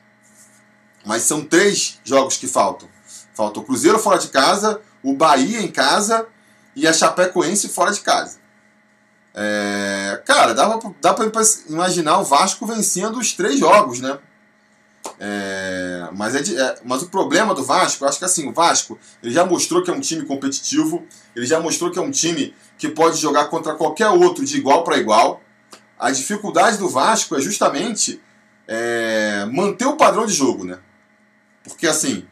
[1.07, 2.88] Mas são três jogos que faltam.
[3.33, 6.27] Falta o Cruzeiro fora de casa, o Bahia em casa
[6.75, 8.38] e a Chapecoense fora de casa.
[9.33, 11.31] É, cara, dá pra, dá pra
[11.69, 14.19] imaginar o Vasco vencendo os três jogos, né?
[15.18, 18.53] É, mas, é, de, é, mas o problema do Vasco, eu acho que assim, o
[18.53, 22.11] Vasco ele já mostrou que é um time competitivo, ele já mostrou que é um
[22.11, 25.42] time que pode jogar contra qualquer outro de igual para igual.
[25.99, 28.21] A dificuldade do Vasco é justamente
[28.66, 30.79] é, manter o padrão de jogo, né?
[31.64, 32.25] Porque assim,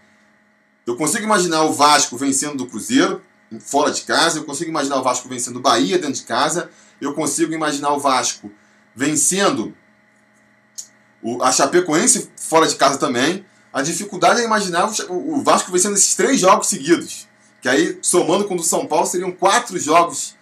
[0.87, 3.23] eu consigo imaginar o Vasco vencendo do Cruzeiro
[3.61, 7.12] fora de casa, eu consigo imaginar o Vasco vencendo o Bahia dentro de casa, eu
[7.15, 8.51] consigo imaginar o Vasco
[8.95, 9.75] vencendo
[11.22, 13.44] o, a Chapecoense fora de casa também.
[13.72, 17.29] A dificuldade é imaginar o, o Vasco vencendo esses três jogos seguidos.
[17.61, 20.35] Que aí, somando com o do São Paulo, seriam quatro jogos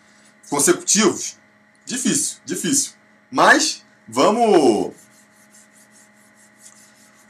[0.48, 1.37] consecutivos.
[1.84, 2.92] Difícil, difícil.
[3.30, 4.92] Mas, vamos.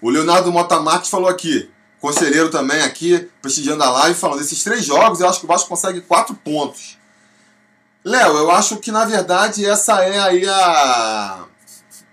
[0.00, 5.20] O Leonardo Mota falou aqui, conselheiro também aqui, prestigiando a live, falando desses três jogos,
[5.20, 6.98] eu acho que o Vasco consegue quatro pontos.
[8.04, 11.46] Léo, eu acho que na verdade essa é aí a,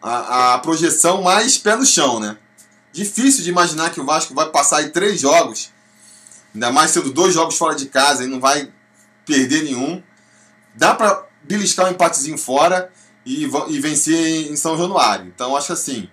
[0.01, 2.37] a, a, projeção mais pé no chão, né?
[2.91, 5.71] Difícil de imaginar que o Vasco vai passar aí três jogos,
[6.53, 8.71] ainda mais sendo dois jogos fora de casa e não vai
[9.25, 10.01] perder nenhum.
[10.75, 12.91] Dá para beliscar um empatezinho fora
[13.25, 15.27] e, e vencer em São Januário.
[15.27, 16.09] Então acho assim.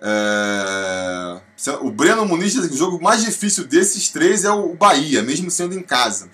[0.00, 1.40] É...
[1.80, 5.82] O Breno Muniz o jogo mais difícil desses três é o Bahia, mesmo sendo em
[5.82, 6.28] casa.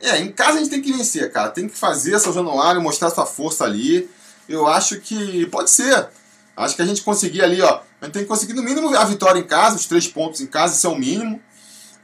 [0.00, 1.50] É, em casa a gente tem que vencer, cara.
[1.50, 4.08] Tem que fazer São Januário, mostrar sua força ali
[4.48, 6.08] eu acho que pode ser.
[6.56, 7.80] Acho que a gente conseguir ali, ó.
[8.00, 10.46] A gente tem que conseguir no mínimo a vitória em casa, os três pontos em
[10.46, 11.40] casa, isso é o mínimo.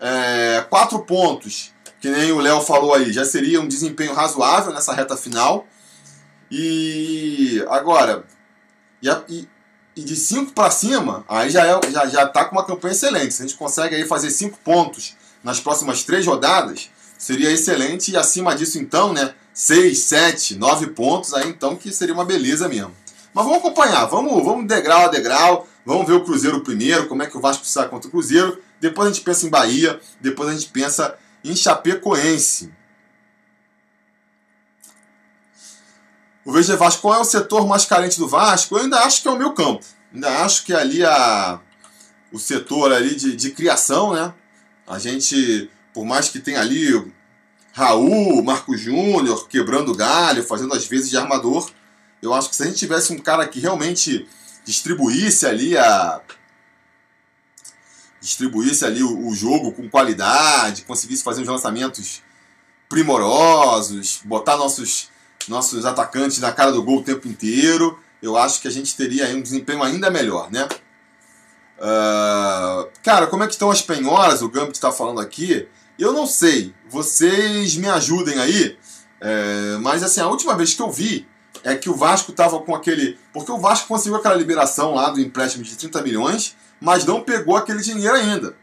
[0.01, 4.93] É, quatro pontos, que nem o Léo falou aí, já seria um desempenho razoável nessa
[4.93, 5.67] reta final.
[6.51, 8.25] E agora,
[9.03, 9.49] e, e,
[9.97, 13.35] e de cinco para cima, aí já, é, já, já tá com uma campanha excelente.
[13.35, 18.13] Se a gente consegue aí fazer cinco pontos nas próximas três rodadas, seria excelente.
[18.13, 19.35] E acima disso, então, né?
[19.59, 22.95] 6, 7, 9 pontos, aí então que seria uma beleza mesmo.
[23.35, 27.27] Mas vamos acompanhar, vamos, vamos degrau a degrau, vamos ver o Cruzeiro primeiro, como é
[27.27, 30.53] que o Vasco sai contra o Cruzeiro, depois a gente pensa em Bahia, depois a
[30.53, 32.73] gente pensa em Chapecoense.
[36.45, 38.77] O VG Vasco, qual é o setor mais carente do Vasco?
[38.77, 39.85] Eu ainda acho que é o meu campo.
[40.15, 41.59] Ainda acho que ali a,
[42.31, 44.33] o setor ali de, de criação, né?
[44.87, 47.13] A gente, por mais que tenha ali
[47.79, 51.71] Raul, Marco Júnior quebrando galho, fazendo as vezes de armador.
[52.21, 54.29] Eu acho que se a gente tivesse um cara que realmente
[54.65, 56.21] distribuísse ali a
[58.21, 62.21] distribuísse ali o, o jogo com qualidade, conseguisse fazer uns lançamentos
[62.89, 65.09] primorosos, botar nossos
[65.47, 69.25] nossos atacantes na cara do gol o tempo inteiro, eu acho que a gente teria
[69.29, 70.69] um desempenho ainda melhor, né?
[71.79, 74.43] Uh, cara, como é que estão as penhoras?
[74.43, 75.69] O Gambit está falando aqui.
[75.99, 78.79] Eu não sei, vocês me ajudem aí,
[79.21, 81.27] é, mas assim, a última vez que eu vi
[81.65, 83.19] é que o Vasco estava com aquele.
[83.33, 87.57] Porque o Vasco conseguiu aquela liberação lá do empréstimo de 30 milhões, mas não pegou
[87.57, 88.55] aquele dinheiro ainda.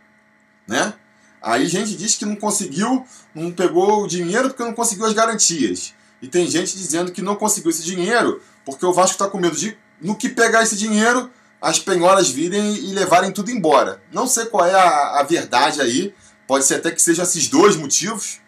[0.68, 0.94] Né?
[1.42, 5.94] Aí gente diz que não conseguiu, não pegou o dinheiro porque não conseguiu as garantias.
[6.22, 9.56] E tem gente dizendo que não conseguiu esse dinheiro porque o Vasco está com medo
[9.56, 11.30] de, no que pegar esse dinheiro,
[11.62, 14.02] as penhoras virem e levarem tudo embora.
[14.12, 16.14] Não sei qual é a, a verdade aí,
[16.48, 18.40] Pode ser até que sejam esses dois motivos,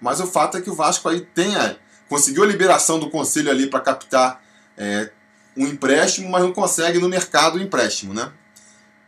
[0.00, 3.66] mas o fato é que o Vasco aí tenha conseguiu a liberação do conselho ali
[3.66, 4.40] para captar
[4.76, 5.10] é,
[5.56, 8.30] um empréstimo, mas não consegue no mercado o empréstimo, né?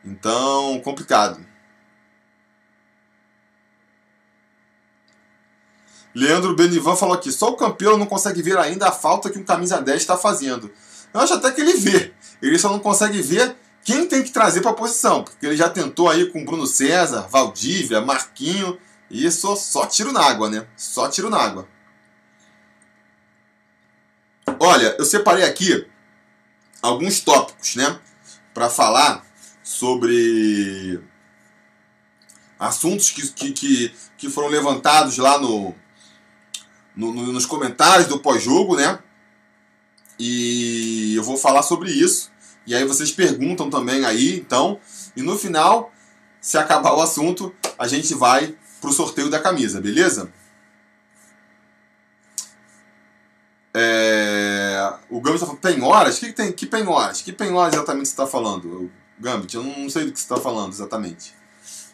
[0.04, 1.44] Então, complicado.
[6.14, 9.44] Leandro Benivan falou aqui: só o campeão não consegue ver ainda a falta que um
[9.44, 10.70] camisa 10 está fazendo.
[11.12, 12.12] Eu acho até que ele vê.
[12.42, 13.56] Ele só não consegue ver
[13.88, 17.26] quem tem que trazer para a posição, porque ele já tentou aí com Bruno César,
[17.26, 18.78] Valdívia, Marquinho,
[19.10, 20.66] E só, só tiro na água, né?
[20.76, 21.66] Só tiro na água.
[24.60, 25.86] Olha, eu separei aqui
[26.82, 27.98] alguns tópicos, né?
[28.52, 29.24] Para falar
[29.64, 31.02] sobre
[32.58, 35.74] assuntos que, que, que, que foram levantados lá no,
[36.94, 38.98] no, no nos comentários do pós-jogo, né?
[40.18, 42.30] E eu vou falar sobre isso.
[42.68, 44.78] E aí vocês perguntam também aí, então.
[45.16, 45.90] E no final,
[46.38, 50.30] se acabar o assunto, a gente vai pro sorteio da camisa, beleza?
[53.74, 54.92] É...
[55.08, 56.18] O Gambit está falando penhoras?
[56.18, 56.52] Que, que tem?
[56.52, 57.22] Que penhoras?
[57.22, 58.90] Que penhoras exatamente você está falando?
[59.18, 61.34] Gambit, eu não sei do que você está falando exatamente.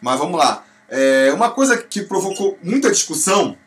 [0.01, 0.65] Mas vamos lá.
[0.89, 1.31] É...
[1.31, 3.57] Uma coisa que provocou muita discussão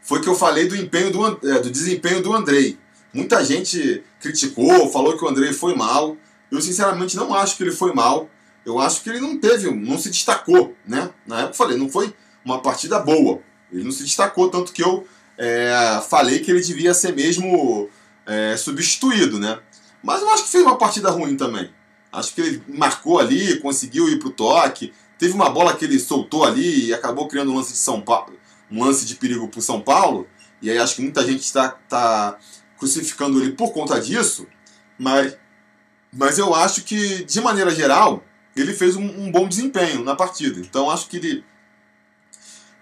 [0.00, 2.78] foi que eu falei do, empenho do, é, do desempenho do Andrei.
[3.16, 6.18] Muita gente criticou, falou que o Andrei foi mal.
[6.52, 8.28] Eu sinceramente não acho que ele foi mal.
[8.64, 11.08] Eu acho que ele não teve, não se destacou, né?
[11.26, 13.40] Na época eu falei, não foi uma partida boa.
[13.72, 15.06] Ele não se destacou, tanto que eu
[15.38, 17.88] é, falei que ele devia ser mesmo
[18.26, 19.60] é, substituído, né?
[20.02, 21.70] Mas eu acho que fez uma partida ruim também.
[22.12, 24.92] Acho que ele marcou ali, conseguiu ir pro toque.
[25.18, 28.38] Teve uma bola que ele soltou ali e acabou criando um lance de São Paulo,
[28.70, 30.26] um lance de perigo pro São Paulo.
[30.60, 32.36] E aí acho que muita gente está tá
[32.78, 34.46] crucificando ele por conta disso.
[34.98, 35.36] Mas,
[36.12, 40.60] mas eu acho que, de maneira geral, ele fez um, um bom desempenho na partida.
[40.60, 41.44] Então acho que ele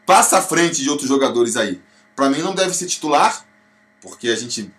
[0.07, 1.81] passa à frente de outros jogadores aí.
[2.15, 3.45] Para mim não deve ser titular,
[4.01, 4.73] porque a gente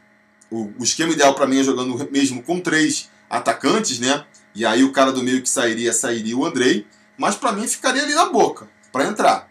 [0.50, 4.26] o, o esquema ideal para mim é jogando mesmo com três atacantes, né?
[4.54, 8.04] E aí o cara do meio que sairia sairia o Andrei, mas para mim ficaria
[8.04, 9.50] ali na boca para entrar.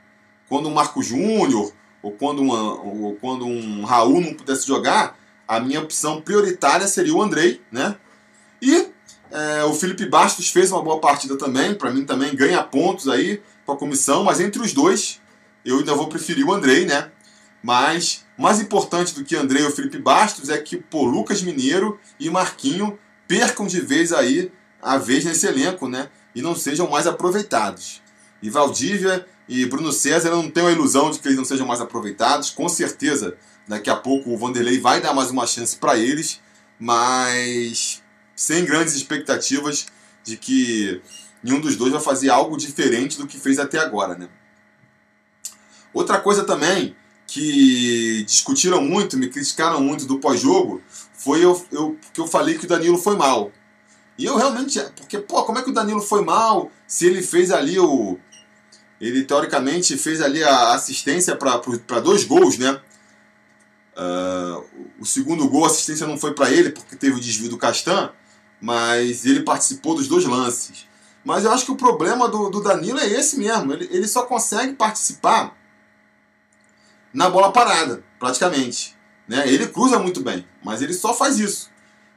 [0.49, 1.73] Quando um Marco Júnior
[2.03, 7.23] ou quando ou quando um Raul não pudesse jogar, a minha opção prioritária seria o
[7.23, 7.97] Andrei, né?
[8.61, 8.89] E
[9.31, 13.43] é, o Felipe Bastos fez uma boa partida também, para mim também ganha pontos aí
[13.65, 15.21] para a comissão, mas entre os dois
[15.65, 17.11] eu ainda vou preferir o Andrei, né?
[17.63, 21.99] Mas mais importante do que André e o Felipe Bastos é que pô, Lucas Mineiro
[22.19, 24.53] e Marquinho percam de vez aí
[24.83, 26.09] a vez nesse elenco, né?
[26.35, 28.03] E não sejam mais aproveitados.
[28.43, 31.67] E Valdívia e Bruno César eu não tenho a ilusão de que eles não sejam
[31.67, 32.51] mais aproveitados.
[32.51, 36.41] Com certeza, daqui a pouco o Vanderlei vai dar mais uma chance para eles,
[36.79, 38.03] mas
[38.37, 39.87] sem grandes expectativas
[40.23, 41.01] de que
[41.43, 44.29] nenhum dos dois vai fazer algo diferente do que fez até agora, né?
[45.93, 46.97] Outra coisa também
[47.27, 52.67] que discutiram muito, me criticaram muito do pós-jogo, foi eu, eu, que eu falei que
[52.67, 53.53] o Danilo foi mal.
[54.19, 54.81] E eu realmente.
[54.97, 58.19] Porque, pô, como é que o Danilo foi mal se ele fez ali o.
[59.01, 62.81] Ele teoricamente fez ali a assistência para dois gols, né?
[63.97, 64.65] Uh,
[64.99, 68.11] o segundo gol, a assistência não foi para ele porque teve o desvio do Castan,
[68.61, 70.87] mas ele participou dos dois lances.
[71.25, 73.73] Mas eu acho que o problema do, do Danilo é esse mesmo.
[73.73, 75.57] Ele, ele só consegue participar
[77.13, 78.97] na bola parada, praticamente.
[79.27, 79.49] Né?
[79.49, 81.71] Ele cruza muito bem, mas ele só faz isso.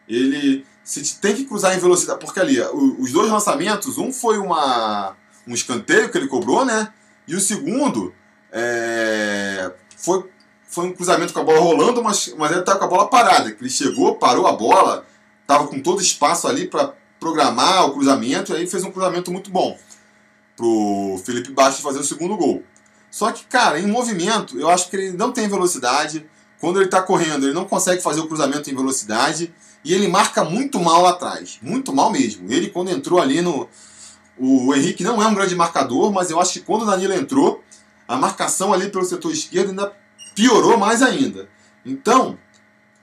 [0.07, 5.17] Ele se tem que cruzar em velocidade, porque ali os dois lançamentos, um foi uma,
[5.45, 6.93] um escanteio que ele cobrou, né?
[7.27, 8.15] E o segundo
[8.53, 10.29] é, foi,
[10.67, 13.49] foi um cruzamento com a bola rolando, mas, mas ele estava com a bola parada.
[13.49, 15.05] Ele chegou, parou a bola,
[15.41, 19.49] estava com todo espaço ali para programar o cruzamento, e aí fez um cruzamento muito
[19.49, 19.77] bom
[20.55, 22.63] pro Felipe Bastos fazer o segundo gol.
[23.09, 26.25] Só que, cara, em movimento, eu acho que ele não tem velocidade.
[26.59, 29.53] Quando ele está correndo, ele não consegue fazer o cruzamento em velocidade.
[29.85, 31.59] E ele marca muito mal lá atrás.
[31.61, 32.51] Muito mal mesmo.
[32.51, 33.69] Ele, quando entrou ali no.
[34.37, 37.63] O Henrique não é um grande marcador, mas eu acho que quando o Danilo entrou,
[38.07, 39.91] a marcação ali pelo setor esquerdo ainda
[40.37, 41.49] piorou mais ainda.
[41.83, 42.37] Então,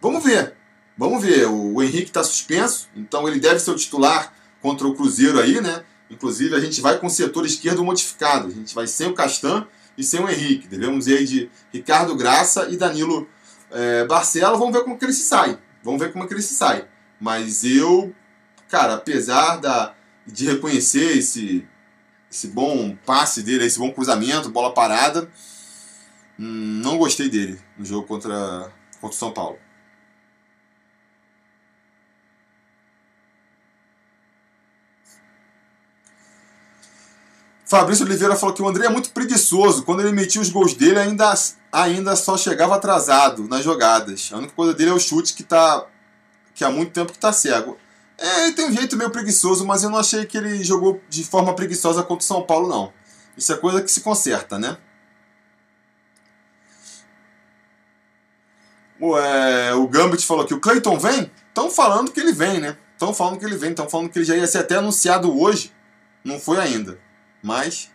[0.00, 0.54] vamos ver.
[0.96, 1.46] Vamos ver.
[1.46, 4.32] O Henrique está suspenso, então ele deve ser o titular
[4.62, 5.82] contra o Cruzeiro aí, né?
[6.08, 8.46] Inclusive, a gente vai com o setor esquerdo modificado.
[8.46, 9.66] A gente vai sem o Castan
[9.98, 10.68] e sem o Henrique.
[10.68, 13.28] Devemos ir aí de Ricardo Graça e Danilo
[13.72, 14.56] é, Barcelo.
[14.56, 15.58] Vamos ver como que ele se sai.
[15.82, 16.86] Vamos ver como que ele se sai.
[17.20, 18.14] Mas eu,
[18.68, 19.92] cara, apesar da,
[20.24, 21.66] de reconhecer esse,
[22.30, 25.28] esse bom passe dele, esse bom cruzamento, bola parada,
[26.38, 29.58] hum, não gostei dele no jogo contra, contra o São Paulo.
[37.66, 39.82] Fabrício Oliveira falou que o André é muito preguiçoso.
[39.82, 41.34] Quando ele metia os gols dele, ainda,
[41.72, 44.30] ainda só chegava atrasado nas jogadas.
[44.32, 45.84] A única coisa dele é o chute que tá.
[46.54, 47.76] que há muito tempo que tá cego.
[48.16, 51.24] É, ele tem um jeito meio preguiçoso, mas eu não achei que ele jogou de
[51.24, 52.92] forma preguiçosa contra o São Paulo, não.
[53.36, 54.76] Isso é coisa que se conserta, né?
[59.04, 61.30] O, é, o Gambit falou que o Clayton vem.
[61.48, 62.74] Estão falando que ele vem, né?
[62.94, 63.68] Estão falando que ele vem.
[63.68, 65.70] Estão falando que ele já ia ser até anunciado hoje.
[66.24, 66.98] Não foi ainda.
[67.42, 67.90] Mas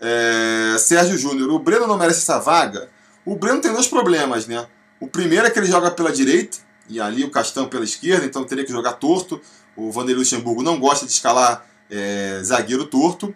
[0.00, 2.88] É, Sérgio Júnior, o Breno não merece essa vaga?
[3.24, 4.66] O Breno tem dois problemas, né?
[5.00, 8.44] O primeiro é que ele joga pela direita, e ali o Castão pela esquerda, então
[8.44, 9.40] teria que jogar torto.
[9.76, 13.34] O Vanderlei Luxemburgo não gosta de escalar é, zagueiro torto.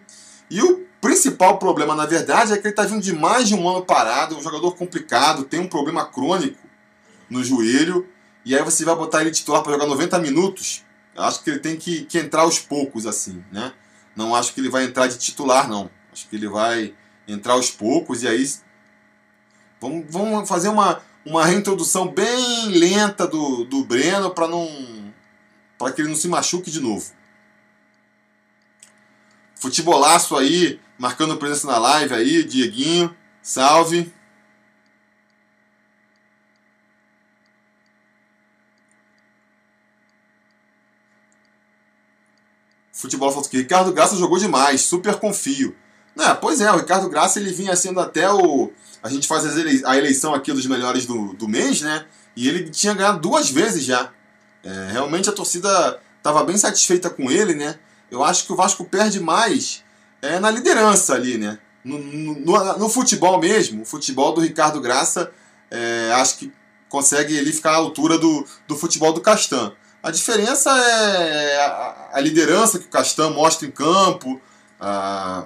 [0.49, 3.69] E o principal problema, na verdade, é que ele está vindo de mais de um
[3.69, 6.57] ano parado, é um jogador complicado, tem um problema crônico
[7.29, 8.09] no joelho,
[8.43, 10.83] e aí você vai botar ele titular para jogar 90 minutos.
[11.15, 13.71] Eu acho que ele tem que, que entrar aos poucos, assim, né?
[14.15, 15.91] Não acho que ele vai entrar de titular, não.
[16.11, 16.95] Acho que ele vai
[17.27, 18.51] entrar aos poucos e aí
[19.79, 24.67] vamos, vamos fazer uma, uma reintrodução bem lenta do, do Breno para não
[25.77, 27.11] para que ele não se machuque de novo.
[29.65, 34.13] Futebolaço aí, marcando presença na live aí, Dieguinho, salve.
[42.93, 45.75] Futebol falou que Ricardo Graça jogou demais, super confio.
[46.15, 48.71] Não, pois é, o Ricardo Graça ele vinha sendo até o.
[49.01, 49.45] A gente faz
[49.83, 52.05] a eleição aqui dos melhores do, do mês, né?
[52.35, 54.11] E ele tinha ganhado duas vezes já.
[54.63, 57.79] É, realmente a torcida estava bem satisfeita com ele, né?
[58.09, 59.83] Eu acho que o Vasco perde mais
[60.21, 61.59] é, na liderança ali, né?
[61.83, 65.31] No, no, no futebol mesmo, o futebol do Ricardo Graça,
[65.69, 66.51] é, acho que
[66.89, 69.73] consegue ele ficar à altura do, do futebol do Castan.
[70.01, 74.41] A diferença é a, a liderança que o Castan mostra em campo,
[74.79, 75.45] a,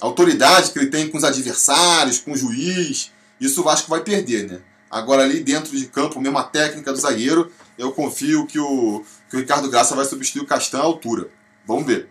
[0.00, 3.12] a autoridade que ele tem com os adversários, com o juiz.
[3.40, 4.60] Isso o Vasco vai perder, né?
[4.90, 9.36] Agora ali dentro de campo, mesmo a técnica do zagueiro, eu confio que o, que
[9.36, 11.28] o Ricardo Graça vai substituir o Castan à altura.
[11.68, 12.08] Vamos ver.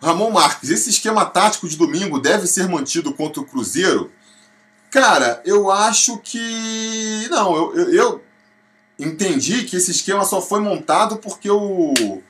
[0.00, 4.12] Ramon Marques, esse esquema tático de domingo deve ser mantido contra o Cruzeiro?
[4.92, 7.26] Cara, eu acho que.
[7.30, 8.24] Não, eu, eu, eu
[8.96, 12.22] entendi que esse esquema só foi montado porque o.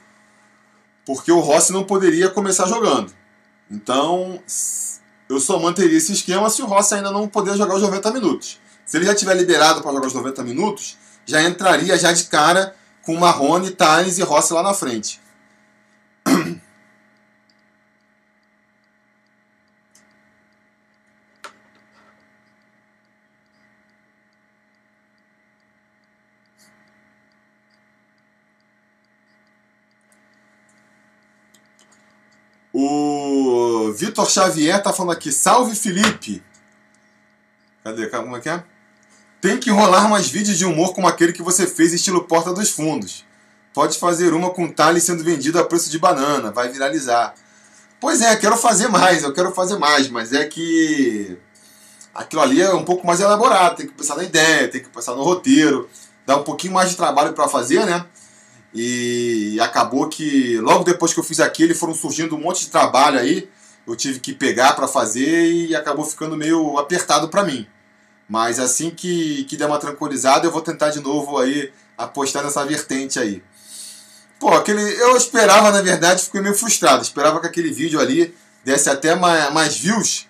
[1.04, 3.12] Porque o Rossi não poderia começar jogando.
[3.70, 4.40] Então,
[5.28, 8.63] eu só manteria esse esquema se o Rossi ainda não puder jogar os 90 minutos.
[8.85, 12.74] Se ele já tiver liberado para jogar os 90 minutos, já entraria já de cara
[13.03, 15.20] com Marrone, Thales e Rossi lá na frente.
[32.76, 36.43] O Vitor Xavier tá falando aqui, salve Felipe.
[37.85, 38.09] Cadê?
[38.09, 38.64] Como é que é?
[39.45, 42.70] Tem que rolar mais vídeos de humor como aquele que você fez estilo Porta dos
[42.70, 43.26] Fundos.
[43.74, 47.34] Pode fazer uma com Thales sendo vendido a preço de banana, vai viralizar.
[48.01, 51.36] Pois é, quero fazer mais, eu quero fazer mais, mas é que
[52.14, 55.14] aquilo ali é um pouco mais elaborado, tem que pensar na ideia, tem que pensar
[55.14, 55.90] no roteiro,
[56.24, 58.03] dá um pouquinho mais de trabalho para fazer, né?
[58.72, 63.18] E acabou que logo depois que eu fiz aquele foram surgindo um monte de trabalho
[63.18, 63.47] aí,
[63.86, 67.66] eu tive que pegar para fazer e acabou ficando meio apertado para mim.
[68.28, 72.64] Mas assim que, que der uma tranquilizada, eu vou tentar de novo aí apostar nessa
[72.64, 73.42] vertente aí.
[74.38, 77.02] Pô, aquele, eu esperava, na verdade, fiquei meio frustrado.
[77.02, 80.26] Esperava que aquele vídeo ali desse até mais, mais views.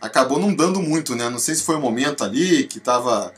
[0.00, 1.28] Acabou não dando muito, né?
[1.28, 3.32] Não sei se foi o momento ali que tava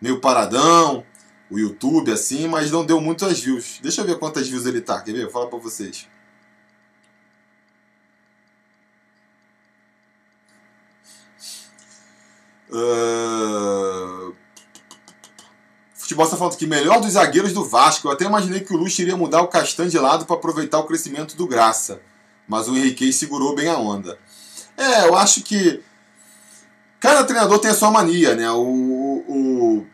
[0.00, 1.04] meio paradão,
[1.50, 3.78] o YouTube assim, mas não deu muitas views.
[3.82, 5.24] Deixa eu ver quantas views ele tá, quer ver?
[5.24, 6.06] Vou falar pra vocês.
[12.70, 14.34] Uh...
[15.94, 18.06] Futebol está falando que melhor dos zagueiros do Vasco.
[18.06, 20.84] Eu até imaginei que o Luz iria mudar o Castan de lado para aproveitar o
[20.84, 22.02] crescimento do Graça.
[22.46, 24.18] Mas o Henrique segurou bem a onda.
[24.76, 25.80] É, eu acho que
[27.00, 28.50] cada treinador tem a sua mania, né?
[28.50, 29.86] O, o,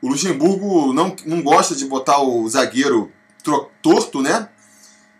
[0.00, 3.12] o Luxemburgo não, não gosta de botar o zagueiro
[3.82, 4.48] torto, né?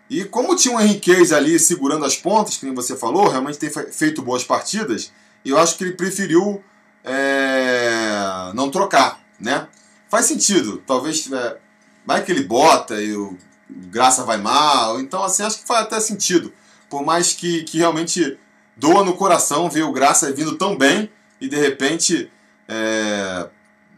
[0.09, 4.21] E como tinha o Henriquez ali segurando as pontas, que você falou, realmente tem feito
[4.21, 5.11] boas partidas,
[5.45, 6.63] eu acho que ele preferiu
[7.03, 9.67] é, não trocar, né?
[10.09, 11.57] Faz sentido, talvez é,
[12.05, 13.37] vai que ele bota e o
[13.69, 16.53] Graça vai mal, então assim, acho que faz até sentido.
[16.89, 18.37] Por mais que, que realmente
[18.75, 22.29] doa no coração ver o Graça vindo tão bem e de repente
[22.67, 23.49] é,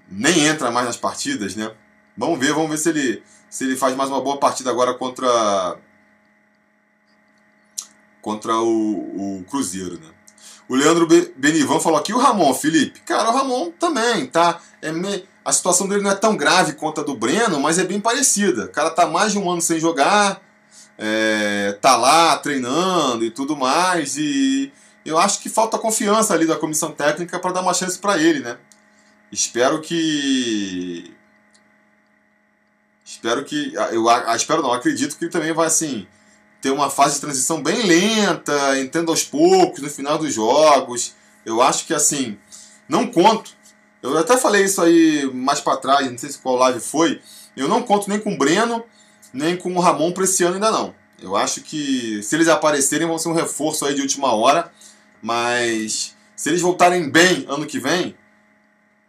[0.08, 1.72] nem entra mais nas partidas, né?
[2.16, 5.78] Vamos ver, vamos ver se ele, se ele faz mais uma boa partida agora contra
[8.22, 10.10] contra o, o Cruzeiro, né?
[10.68, 13.01] O Leandro Benivan falou aqui, o Ramon, Felipe.
[13.01, 14.59] Cara, o Ramon também, tá?
[14.82, 15.26] É me...
[15.45, 18.66] A situação dele não é tão grave quanto a do Breno, mas é bem parecida.
[18.66, 20.41] O cara tá mais de um ano sem jogar,
[20.97, 21.78] é...
[21.82, 24.72] tá lá treinando e tudo mais, e
[25.05, 28.39] eu acho que falta confiança ali da comissão técnica para dar uma chance para ele,
[28.39, 28.57] né?
[29.32, 31.14] Espero que
[33.03, 33.74] espero que.
[33.91, 34.05] Eu
[34.36, 36.07] espero não, acredito que ele também vai assim
[36.64, 41.14] ter uma fase de transição bem lenta, entrando aos poucos, no final dos jogos.
[41.45, 42.38] Eu acho que assim,
[42.88, 43.51] não conto.
[44.01, 47.22] Eu até falei isso aí mais para trás, não sei se qual live foi.
[47.57, 48.82] Eu não conto nem com o Breno,
[49.34, 50.95] nem com o Ramon para esse ano ainda não.
[51.22, 54.72] Eu acho que se eles aparecerem vão ser um reforço aí de última hora,
[55.22, 58.16] mas se eles voltarem bem ano que vem,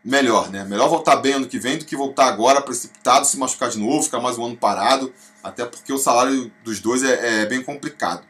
[0.04, 0.64] melhor, né?
[0.64, 4.02] Melhor voltar bem ano que vem do que voltar agora precipitado, se machucar de novo,
[4.02, 5.14] ficar mais um ano parado,
[5.44, 8.22] até porque o salário dos dois é, é bem complicado.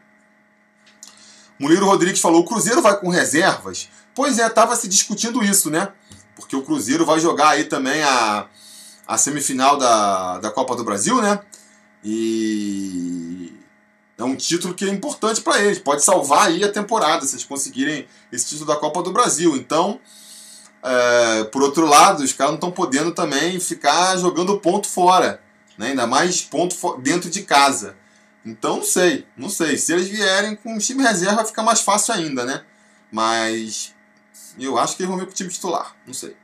[1.57, 3.89] Murilo Rodrigues falou: o Cruzeiro vai com reservas?
[4.13, 5.93] Pois é, estava se discutindo isso, né?
[6.35, 8.47] Porque o Cruzeiro vai jogar aí também a,
[9.07, 11.39] a semifinal da, da Copa do Brasil, né?
[12.03, 13.53] E
[14.17, 17.45] é um título que é importante para eles, pode salvar aí a temporada se eles
[17.45, 19.55] conseguirem esse título da Copa do Brasil.
[19.55, 20.01] Então,
[20.83, 25.41] é, por outro lado, os caras não estão podendo também ficar jogando ponto fora,
[25.77, 25.87] né?
[25.87, 27.95] ainda mais ponto dentro de casa.
[28.45, 29.77] Então, não sei, não sei.
[29.77, 32.63] Se eles vierem com o time reserva, fica mais fácil ainda, né?
[33.11, 33.93] Mas
[34.59, 36.35] eu acho que eles vão vir com o time titular, não sei.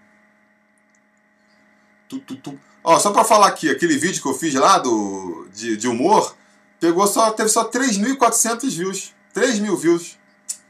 [2.09, 2.59] Tu, tu, tu.
[2.83, 6.35] Ó, só para falar aqui, aquele vídeo que eu fiz lá do, de, de humor,
[6.79, 9.13] pegou só, teve só 3.400 views.
[9.33, 10.17] 3 mil views.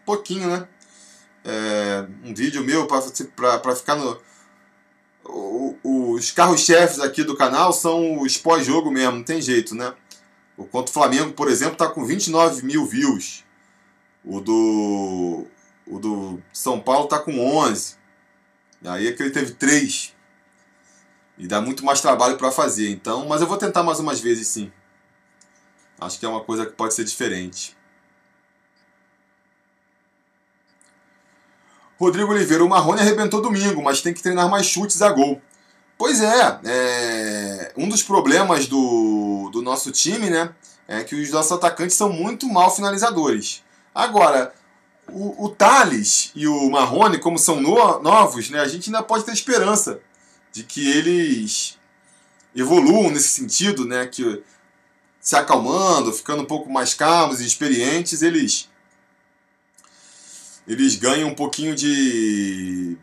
[0.05, 0.67] Pouquinho, né?
[1.43, 4.19] é, um vídeo meu para ficar no.
[5.23, 9.93] Os carros-chefes aqui do canal são os pós-jogo mesmo, não tem jeito, né?
[10.57, 13.43] O contra o Flamengo, por exemplo, tá com 29 mil views.
[14.23, 15.47] O do.
[15.87, 17.95] O do São Paulo tá com 11.
[18.81, 20.15] E aí é que ele teve 3.
[21.37, 22.89] E dá muito mais trabalho para fazer.
[22.89, 24.71] Então, mas eu vou tentar mais umas vezes sim.
[25.99, 27.75] Acho que é uma coisa que pode ser diferente.
[32.01, 35.39] Rodrigo Oliveira, o Marrone arrebentou domingo, mas tem que treinar mais chutes a gol.
[35.99, 40.49] Pois é, é, um dos problemas do, do nosso time, né,
[40.87, 43.63] é que os nossos atacantes são muito mal finalizadores.
[43.93, 44.51] Agora,
[45.07, 49.23] o, o Thales e o Marrone, como são no, novos, né, a gente ainda pode
[49.23, 49.99] ter esperança
[50.51, 51.77] de que eles
[52.55, 54.41] evoluam nesse sentido, né, que
[55.19, 58.70] se acalmando, ficando um pouco mais calmos e experientes, eles
[60.71, 62.97] eles ganham um pouquinho de,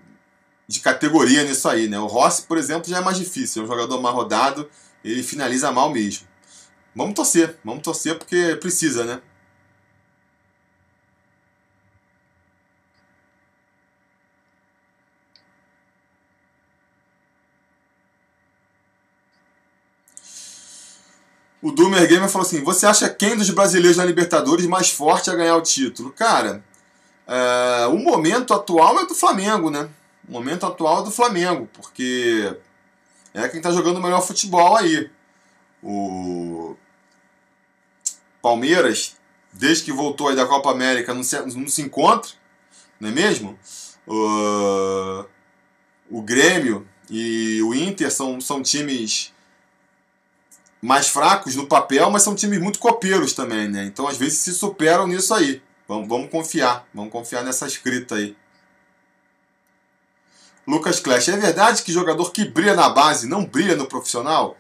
[0.67, 1.99] de categoria nisso aí, né?
[1.99, 4.69] O Rossi, por exemplo, já é mais difícil, é um jogador mais rodado,
[5.05, 6.27] ele finaliza mal mesmo.
[6.97, 9.21] Vamos torcer, vamos torcer porque precisa, né?
[21.61, 25.35] O Doomer Gamer falou assim: Você acha quem dos brasileiros na Libertadores mais forte a
[25.35, 26.11] ganhar o título?
[26.13, 26.65] Cara,
[27.29, 29.89] é, o momento atual é do Flamengo, né?
[30.27, 32.57] O momento atual é do Flamengo, porque
[33.35, 35.11] é quem está jogando o melhor futebol aí.
[35.83, 36.75] O
[38.41, 39.17] Palmeiras,
[39.53, 42.31] desde que voltou aí da Copa América, não se, não se encontra,
[42.99, 43.59] não é mesmo?
[44.07, 45.25] O,
[46.11, 49.35] o Grêmio e o Inter são, são times
[50.81, 53.85] mais fracos no papel, mas são times muito copeiros também, né?
[53.85, 55.61] Então às vezes se superam nisso aí.
[55.89, 58.37] Vamos, vamos confiar, vamos confiar nessa escrita aí.
[60.67, 64.55] Lucas Clash, é verdade que jogador que brilha na base não brilha no profissional?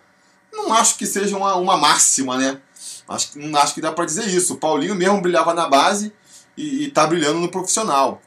[0.50, 2.58] Não acho que seja uma, uma máxima, né?
[3.06, 4.54] Acho, não acho que dá para dizer isso.
[4.54, 6.10] O Paulinho mesmo brilhava na base
[6.56, 8.22] e, está brilhando no profissional.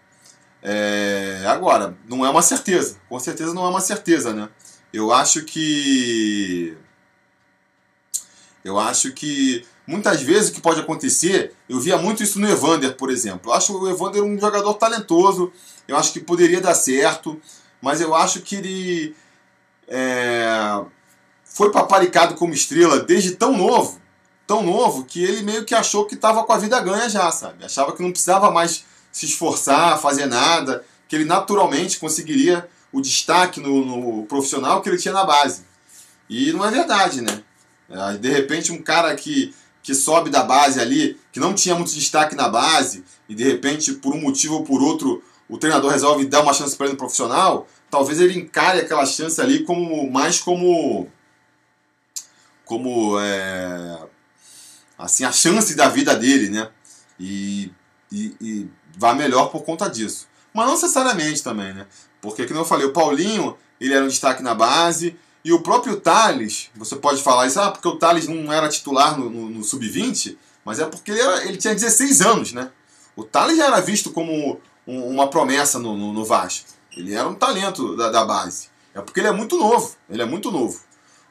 [0.61, 2.99] É, agora, não é uma certeza.
[3.09, 4.47] Com certeza não é uma certeza, né?
[4.93, 6.77] Eu acho que.
[8.63, 12.95] Eu acho que Muitas vezes o que pode acontecer, eu via muito isso no Evander,
[12.95, 13.51] por exemplo.
[13.51, 15.51] Eu acho o Evander um jogador talentoso,
[15.85, 17.37] eu acho que poderia dar certo,
[17.81, 19.15] mas eu acho que ele
[19.89, 20.81] é,
[21.43, 23.99] foi paparicado como estrela desde tão novo,
[24.47, 27.65] tão novo, que ele meio que achou que estava com a vida ganha já, sabe?
[27.65, 33.59] Achava que não precisava mais se esforçar, fazer nada, que ele naturalmente conseguiria o destaque
[33.59, 35.63] no, no profissional que ele tinha na base.
[36.29, 37.43] E não é verdade, né?
[38.21, 39.53] De repente, um cara que
[39.83, 43.93] que sobe da base ali, que não tinha muito destaque na base, e de repente,
[43.93, 46.97] por um motivo ou por outro, o treinador resolve dar uma chance para ele no
[46.97, 51.09] profissional, talvez ele encare aquela chance ali como mais como
[52.63, 53.99] como é,
[54.97, 56.69] assim a chance da vida dele, né?
[57.19, 57.69] E,
[58.09, 60.27] e, e vá melhor por conta disso.
[60.53, 61.85] Mas não necessariamente também, né?
[62.21, 65.99] Porque, como eu falei, o Paulinho, ele era um destaque na base, e o próprio
[65.99, 69.63] Thales, você pode falar isso, ah, porque o Thales não era titular no, no, no
[69.63, 72.71] Sub-20, mas é porque ele, era, ele tinha 16 anos, né?
[73.15, 76.69] O Thales já era visto como um, uma promessa no, no, no, Vasco.
[76.95, 78.69] Ele era um talento da, da, base.
[78.93, 79.95] É porque ele é muito novo.
[80.09, 80.79] Ele é muito novo.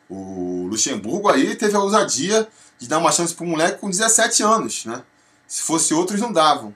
[0.08, 2.48] O Luxemburgo aí teve a ousadia
[2.78, 5.02] de dar uma chance para um moleque com 17 anos, né?
[5.46, 6.74] Se fosse outros, não davam.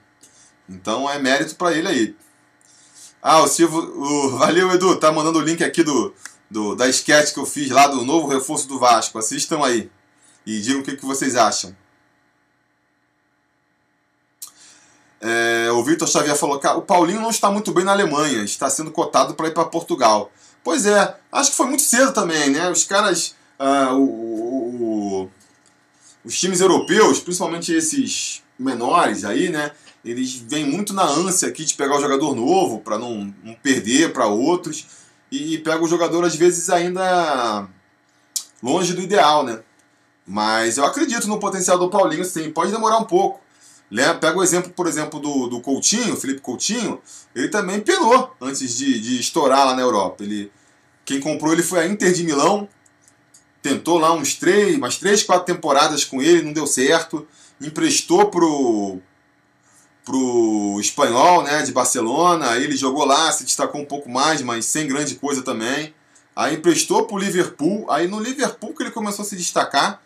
[0.68, 2.16] Então é mérito para ele aí.
[3.22, 3.78] Ah, o Silvio.
[3.78, 4.96] O, valeu, Edu.
[4.96, 6.14] Tá mandando o link aqui do,
[6.54, 9.18] do, da sketch que eu fiz lá do novo reforço do Vasco.
[9.18, 9.90] Assistam aí.
[10.46, 11.76] E digam o que, que vocês acham.
[15.20, 18.70] É, o Vitor Xavier falou que o Paulinho não está muito bem na Alemanha, está
[18.70, 20.30] sendo cotado para ir para Portugal.
[20.62, 22.70] Pois é, acho que foi muito cedo também, né?
[22.70, 25.30] Os caras, ah, o, o,
[26.24, 29.72] os times europeus, principalmente esses menores aí, né?
[30.04, 34.12] Eles vêm muito na ânsia aqui de pegar o jogador novo para não, não perder
[34.12, 34.86] para outros
[35.34, 37.66] e, pega o jogador às vezes ainda
[38.62, 39.60] longe do ideal, né?
[40.26, 42.50] Mas eu acredito no potencial do Paulinho, sim.
[42.50, 43.40] Pode demorar um pouco.
[44.20, 47.00] Pega o exemplo, por exemplo, do, do Coutinho, Felipe Coutinho,
[47.34, 50.24] ele também penou antes de, de estourar lá na Europa.
[50.24, 50.50] Ele,
[51.04, 52.68] quem comprou ele foi a Inter de Milão,
[53.62, 57.26] tentou lá uns três, umas três, quatro temporadas com ele, não deu certo.
[57.60, 58.98] Emprestou pro,
[60.04, 62.56] pro espanhol, né, de Barcelona.
[62.56, 65.94] Ele jogou lá, se destacou um pouco mais, mas sem grande coisa também.
[66.36, 67.90] Aí emprestou pro Liverpool.
[67.90, 70.02] Aí no Liverpool que ele começou a se destacar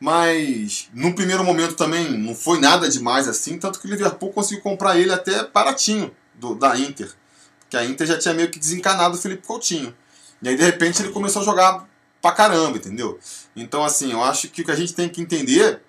[0.00, 4.62] mas no primeiro momento também não foi nada demais assim, tanto que o Liverpool conseguiu
[4.62, 7.12] comprar ele até baratinho do, da Inter,
[7.60, 9.94] porque a Inter já tinha meio que desencanado o Felipe Coutinho.
[10.40, 11.86] E aí de repente ele começou a jogar
[12.22, 13.20] pra caramba, entendeu?
[13.54, 15.82] Então assim, eu acho que o que a gente tem que entender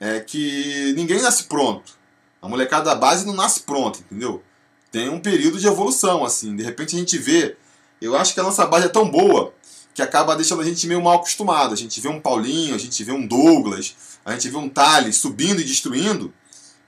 [0.00, 1.99] é que ninguém nasce pronto.
[2.40, 4.42] A molecada da base não nasce pronta, entendeu?
[4.90, 6.56] Tem um período de evolução, assim.
[6.56, 7.56] De repente a gente vê.
[8.00, 9.52] Eu acho que a nossa base é tão boa
[9.94, 11.74] que acaba deixando a gente meio mal acostumado.
[11.74, 15.16] A gente vê um Paulinho, a gente vê um Douglas, a gente vê um Thales
[15.16, 16.32] subindo e destruindo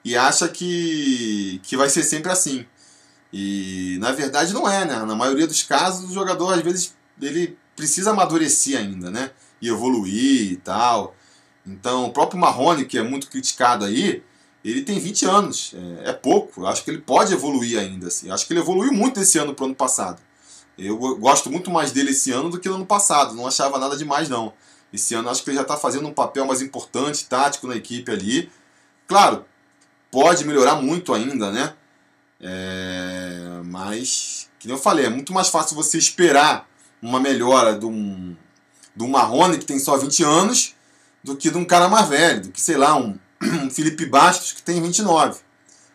[0.04, 2.66] e acha que, que vai ser sempre assim.
[3.32, 4.98] E na verdade não é, né?
[5.04, 9.30] Na maioria dos casos o jogador às vezes ele precisa amadurecer ainda, né?
[9.60, 11.14] E evoluir e tal.
[11.66, 14.22] Então o próprio Marrone, que é muito criticado aí,
[14.64, 16.62] ele tem 20 anos, é, é pouco.
[16.62, 18.08] Eu acho que ele pode evoluir ainda.
[18.08, 18.28] Assim.
[18.28, 20.20] Eu acho que ele evoluiu muito esse ano pro ano passado.
[20.78, 23.34] Eu gosto muito mais dele esse ano do que no ano passado.
[23.34, 24.52] Não achava nada demais, não.
[24.92, 28.10] Esse ano acho que ele já está fazendo um papel mais importante, tático na equipe
[28.10, 28.50] ali.
[29.06, 29.44] Claro,
[30.10, 31.74] pode melhorar muito ainda, né?
[32.40, 33.60] É...
[33.64, 36.68] Mas, como eu falei, é muito mais fácil você esperar
[37.00, 38.36] uma melhora de um,
[38.94, 40.74] de um Marrone que tem só 20 anos
[41.22, 44.52] do que de um cara mais velho, do que, sei lá, um, um Felipe Bastos
[44.52, 45.40] que tem 29.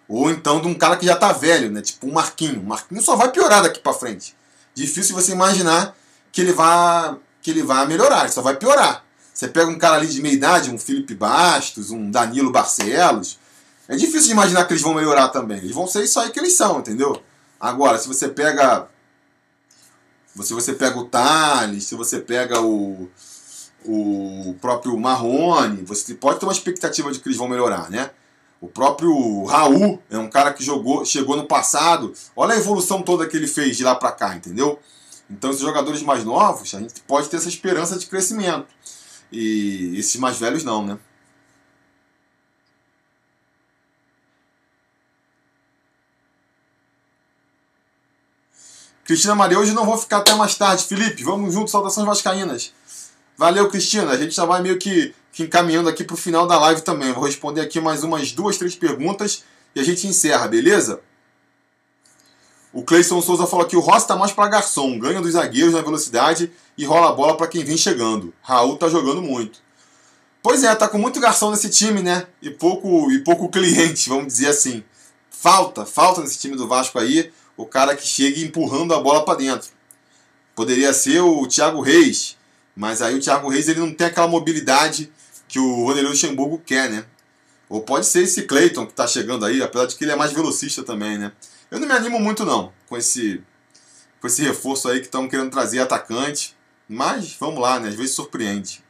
[0.07, 1.81] Ou então de um cara que já está velho, né?
[1.81, 2.61] Tipo um Marquinho.
[2.61, 4.35] O Marquinho só vai piorar daqui para frente
[4.77, 5.97] difícil você imaginar
[6.31, 9.03] que ele vá que ele vá melhorar, ele só vai piorar.
[9.33, 13.39] Você pega um cara ali de meia idade, um Felipe Bastos, um Danilo Barcelos,
[13.87, 15.59] é difícil de imaginar que eles vão melhorar também.
[15.59, 17.21] Eles vão ser isso aí que eles são, entendeu?
[17.59, 18.87] Agora, se você pega
[20.41, 23.09] se você pega o Thales, se você pega o,
[23.87, 28.11] o próprio Marrone, você pode ter uma expectativa de que eles vão melhorar, né?
[28.59, 32.11] O próprio Raul é um cara que jogou, chegou no passado.
[32.35, 34.79] Olha a evolução toda que ele fez de lá para cá, entendeu?
[35.29, 38.67] Então, esses jogadores mais novos, a gente pode ter essa esperança de crescimento.
[39.31, 40.97] E esses mais velhos não, né?
[49.05, 50.83] Cristina Maria, hoje não vou ficar até mais tarde.
[50.83, 52.73] Felipe, vamos juntos, saudações vascaínas.
[53.37, 54.11] Valeu, Cristina.
[54.11, 57.13] A gente já vai meio que, que encaminhando aqui para o final da live também.
[57.13, 59.43] Vou responder aqui mais umas duas, três perguntas
[59.75, 61.01] e a gente encerra, beleza?
[62.73, 65.81] O Cleison Souza falou que o Rossi está mais para garçom, ganha dos zagueiros na
[65.81, 68.33] velocidade e rola a bola para quem vem chegando.
[68.41, 69.59] Raul tá jogando muito.
[70.41, 72.25] Pois é, tá com muito garçom nesse time, né?
[72.41, 74.83] E pouco e pouco cliente, vamos dizer assim.
[75.29, 79.37] Falta, falta nesse time do Vasco aí, o cara que chega empurrando a bola para
[79.37, 79.69] dentro.
[80.55, 82.36] Poderia ser o Thiago Reis,
[82.77, 85.11] mas aí o Thiago Reis ele não tem aquela mobilidade
[85.47, 87.05] que o Vanderlei Luxemburgo quer, né?
[87.67, 90.31] Ou pode ser esse Clayton que está chegando aí, apesar de que ele é mais
[90.31, 91.31] velocista também, né?
[91.71, 93.41] Eu não me animo muito não com esse
[94.21, 96.55] com esse reforço aí que estão querendo trazer atacante,
[96.87, 97.89] mas vamos lá, né?
[97.89, 98.83] Às vezes surpreende.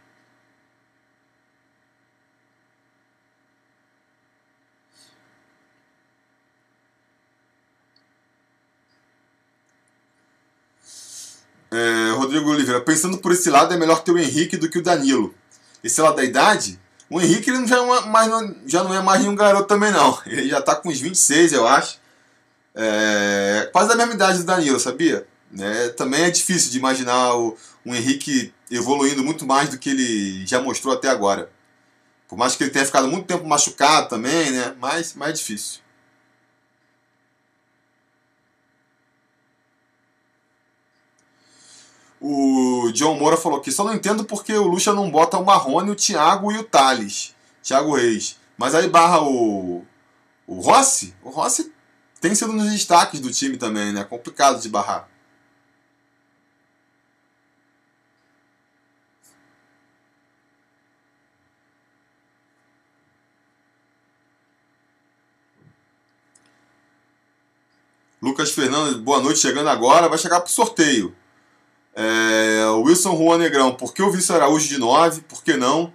[11.71, 14.83] É, Rodrigo Oliveira, pensando por esse lado, é melhor ter o Henrique do que o
[14.83, 15.33] Danilo.
[15.83, 18.31] Esse lado da idade, o Henrique ele já, não é mais,
[18.65, 20.17] já não é mais nenhum garoto também, não.
[20.25, 21.99] Ele já está com uns 26, eu acho.
[22.75, 25.25] É, quase da mesma idade do Danilo, sabia?
[25.57, 30.45] É, também é difícil de imaginar o, o Henrique evoluindo muito mais do que ele
[30.45, 31.49] já mostrou até agora.
[32.27, 34.75] Por mais que ele tenha ficado muito tempo machucado também, né?
[34.79, 35.79] Mas mais é difícil.
[42.29, 45.91] O John Moura falou que só não entendo porque o Lucha não bota o Marrone,
[45.91, 47.33] o Thiago e o Thales.
[47.63, 48.37] Thiago Reis.
[48.57, 49.85] Mas aí barra o.
[50.45, 51.15] O Rossi?
[51.23, 51.71] O Rossi
[52.19, 54.03] tem sido nos destaques do time também, né?
[54.03, 55.07] Complicado de barrar.
[68.21, 71.15] Lucas Fernandes, boa noite, chegando agora, vai chegar pro sorteio.
[71.99, 75.21] É, Wilson Juan Negrão, por que o Vinícius Araújo de 9?
[75.21, 75.91] Por que não?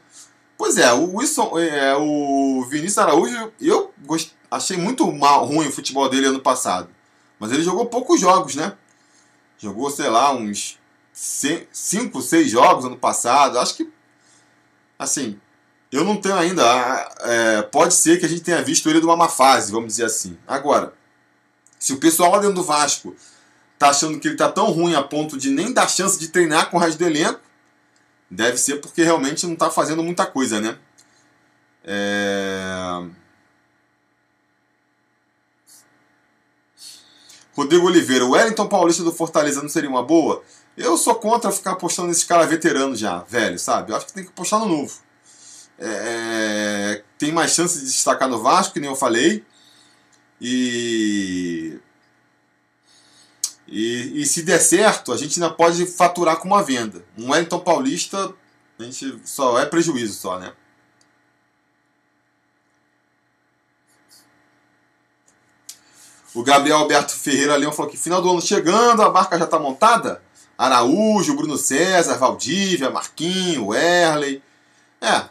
[0.59, 5.73] Pois é, o Wilson, é, o Vinícius Araújo, eu gost, achei muito mal, ruim o
[5.73, 6.89] futebol dele ano passado.
[7.39, 8.73] Mas ele jogou poucos jogos, né?
[9.59, 10.77] Jogou, sei lá, uns
[11.13, 13.61] 5, 6 jogos ano passado.
[13.61, 13.93] Acho que,
[14.99, 15.39] assim,
[15.93, 16.65] eu não tenho ainda.
[17.21, 20.37] É, pode ser que a gente tenha visto ele numa má fase, vamos dizer assim.
[20.49, 20.95] Agora,
[21.79, 23.15] se o pessoal lá dentro do Vasco
[23.83, 26.71] tá achando que ele tá tão ruim a ponto de nem dar chance de treinar
[26.71, 27.41] com o resto do elenco,
[28.31, 30.79] deve ser porque realmente não tá fazendo muita coisa, né?
[31.83, 33.05] É...
[37.55, 40.45] Rodrigo Oliveira, o Wellington Paulista do Fortaleza não seria uma boa?
[40.77, 43.91] Eu sou contra ficar apostando nesse cara veterano já, velho, sabe?
[43.91, 44.95] Eu acho que tem que apostar no novo.
[45.77, 47.03] É...
[47.19, 49.45] Tem mais chance de destacar no Vasco, que nem eu falei.
[50.41, 51.81] E,
[53.75, 57.03] e, e, se der certo, a gente ainda pode faturar com uma venda.
[57.17, 58.35] Um Wellington Paulista,
[58.79, 60.53] a gente só é prejuízo só, né?
[66.35, 69.59] O Gabriel Alberto Ferreira Leão falou que final do ano chegando, a marca já está
[69.59, 70.23] montada.
[70.59, 74.43] Araújo, Bruno César, Valdívia, Marquinho, Erley.
[75.01, 75.25] É,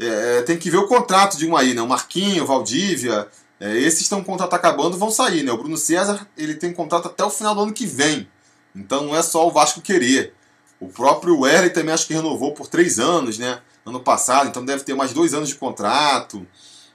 [0.00, 1.82] é, tem que ver o contrato de um aí, né?
[1.82, 3.28] O Marquinho, Valdívia,
[3.62, 5.52] é, esses estão com o contrato acabando vão sair, né?
[5.52, 8.28] O Bruno César ele tem contrato até o final do ano que vem.
[8.74, 10.34] Então não é só o Vasco querer.
[10.80, 13.62] O próprio Wesley também acho que renovou por três anos, né?
[13.86, 16.44] Ano passado, então deve ter mais dois anos de contrato.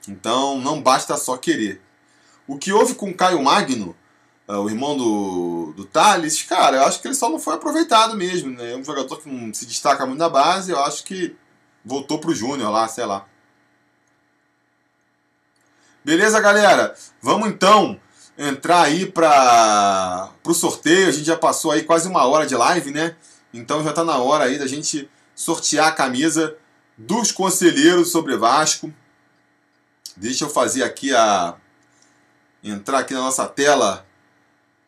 [0.10, 1.80] Então não basta só querer.
[2.46, 3.96] O que houve com o Caio Magno,
[4.46, 8.18] é, o irmão do, do Thales, cara, eu acho que ele só não foi aproveitado
[8.18, 8.52] mesmo.
[8.52, 8.74] Né?
[8.74, 11.34] É um jogador que não se destaca muito na base, eu acho que
[11.86, 13.26] voltou pro Júnior lá, sei lá.
[16.08, 16.96] Beleza, galera?
[17.22, 18.00] Vamos então
[18.38, 21.10] entrar aí para o sorteio.
[21.10, 23.18] A gente já passou aí quase uma hora de live, né?
[23.54, 26.56] Então já está na hora aí da gente sortear a camisa
[26.98, 28.90] dos conselheiros sobre Vasco.
[30.16, 31.58] Deixa eu fazer aqui a
[32.64, 34.08] entrar aqui na nossa tela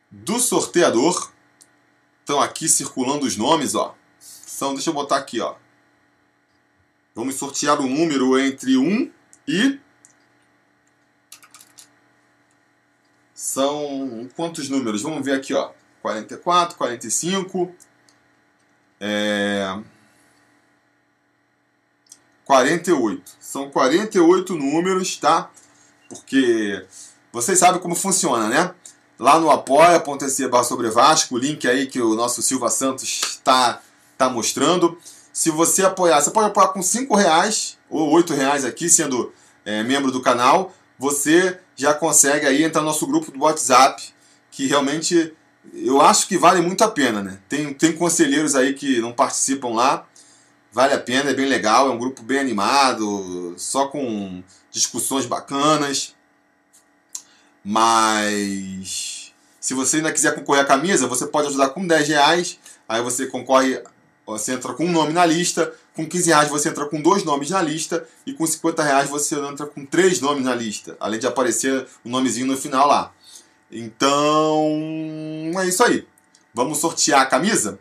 [0.09, 1.33] do sorteador.
[2.21, 3.93] Estão aqui circulando os nomes, ó.
[4.21, 5.55] São, deixa eu botar aqui, ó.
[7.13, 9.11] Vamos sortear o número entre 1
[9.45, 9.81] e
[13.39, 15.01] São quantos números?
[15.01, 15.71] Vamos ver aqui, ó.
[16.01, 17.73] 44, 45,
[18.99, 19.79] é...
[22.43, 23.31] 48.
[23.39, 25.49] São 48 números, tá?
[26.09, 26.85] Porque
[27.31, 28.75] vocês sabem como funciona, né?
[29.17, 33.81] Lá no apoia.se barra sobre Vasco, o link aí que o nosso Silva Santos está
[34.17, 34.97] tá mostrando.
[35.31, 39.31] Se você apoiar, você pode apoiar com 5 reais ou 8 reais aqui, sendo
[39.63, 44.03] é, membro do canal você já consegue aí entrar no nosso grupo do WhatsApp,
[44.51, 45.33] que realmente
[45.73, 47.39] eu acho que vale muito a pena, né?
[47.47, 50.05] Tem, tem conselheiros aí que não participam lá,
[50.73, 56.13] vale a pena, é bem legal, é um grupo bem animado, só com discussões bacanas.
[57.63, 62.59] Mas se você ainda quiser concorrer à camisa, você pode ajudar com 10 reais,
[62.89, 63.81] aí você concorre
[64.37, 67.49] você entra com um nome na lista, com 15 reais você entra com dois nomes
[67.49, 71.25] na lista e com 50 reais você entra com três nomes na lista, além de
[71.25, 73.13] aparecer o um nomezinho no final lá.
[73.71, 74.67] Então
[75.59, 76.07] é isso aí.
[76.53, 77.79] Vamos sortear a camisa?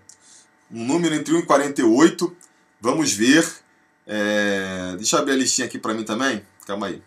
[0.70, 2.36] Um número entre 1 e 48.
[2.80, 3.46] Vamos ver.
[4.06, 4.94] É...
[4.96, 6.44] Deixa eu abrir a listinha aqui para mim também.
[6.66, 7.02] Calma aí.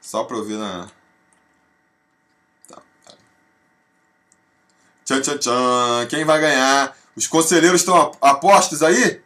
[0.00, 0.88] Só para eu ver na.
[2.68, 2.82] Tá.
[5.04, 6.06] Tchan, tchan, tchan.
[6.08, 9.22] Quem vai ganhar os conselheiros estão apostos aí?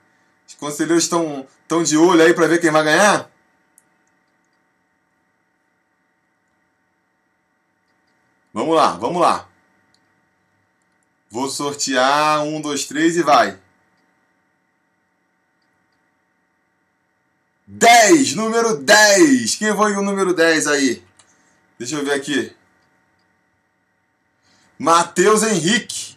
[0.46, 3.30] Os conselheiros estão, estão de olho aí para ver quem vai ganhar?
[8.52, 9.48] Vamos lá, vamos lá.
[11.28, 13.58] Vou sortear um, dois, três e vai.
[17.66, 19.56] 10, número 10.
[19.56, 21.02] Quem foi o número 10 aí?
[21.78, 22.54] Deixa eu ver aqui.
[24.78, 26.13] Matheus Henrique.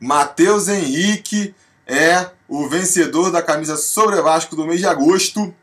[0.00, 1.54] Matheus Henrique
[1.86, 5.54] é o vencedor da camisa sobre Vasco do mês de agosto.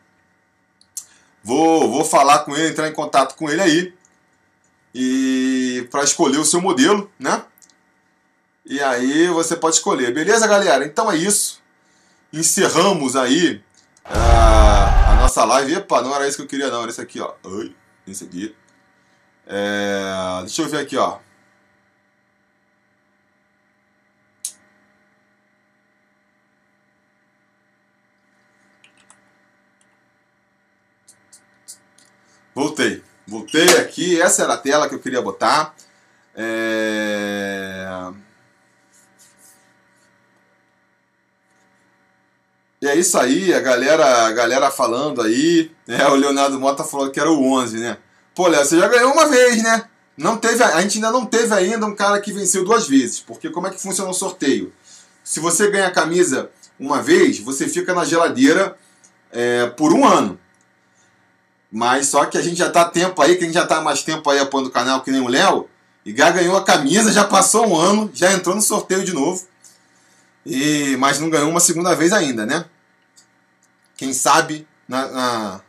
[1.43, 3.93] Vou, vou falar com ele, entrar em contato com ele aí.
[4.93, 7.43] E para escolher o seu modelo, né?
[8.65, 10.13] E aí você pode escolher.
[10.13, 10.83] Beleza, galera?
[10.85, 11.61] Então é isso.
[12.33, 13.61] Encerramos aí
[14.03, 15.75] a, a nossa live.
[15.75, 16.81] Epa, não era isso que eu queria não.
[16.81, 17.33] Era isso aqui, ó.
[17.43, 17.75] Oi,
[18.07, 18.55] esse aqui.
[19.45, 21.19] É, deixa eu ver aqui, ó.
[32.55, 33.03] Voltei.
[33.27, 34.21] Voltei aqui.
[34.21, 35.75] Essa era a tela que eu queria botar.
[36.33, 37.85] É...
[42.81, 45.71] E é isso aí, a galera, a galera falando aí.
[45.87, 47.97] É, o Leonardo Mota falou que era o 11, né?
[48.33, 49.89] Pô, Léo, você já ganhou uma vez, né?
[50.17, 53.19] Não teve, a gente ainda não teve ainda um cara que venceu duas vezes.
[53.19, 54.71] Porque como é que funciona o sorteio?
[55.23, 56.49] Se você ganha a camisa
[56.79, 58.77] uma vez, você fica na geladeira
[59.31, 60.39] é, por um ano.
[61.75, 64.01] Mas só que a gente já tá tempo aí, que a gente já tá mais
[64.01, 65.67] tempo aí apoiando o canal que nem o Léo.
[66.05, 69.45] E já ganhou a camisa, já passou um ano, já entrou no sorteio de novo.
[70.45, 72.63] E, mas não ganhou uma segunda vez ainda, né?
[73.97, 75.61] Quem sabe na, na,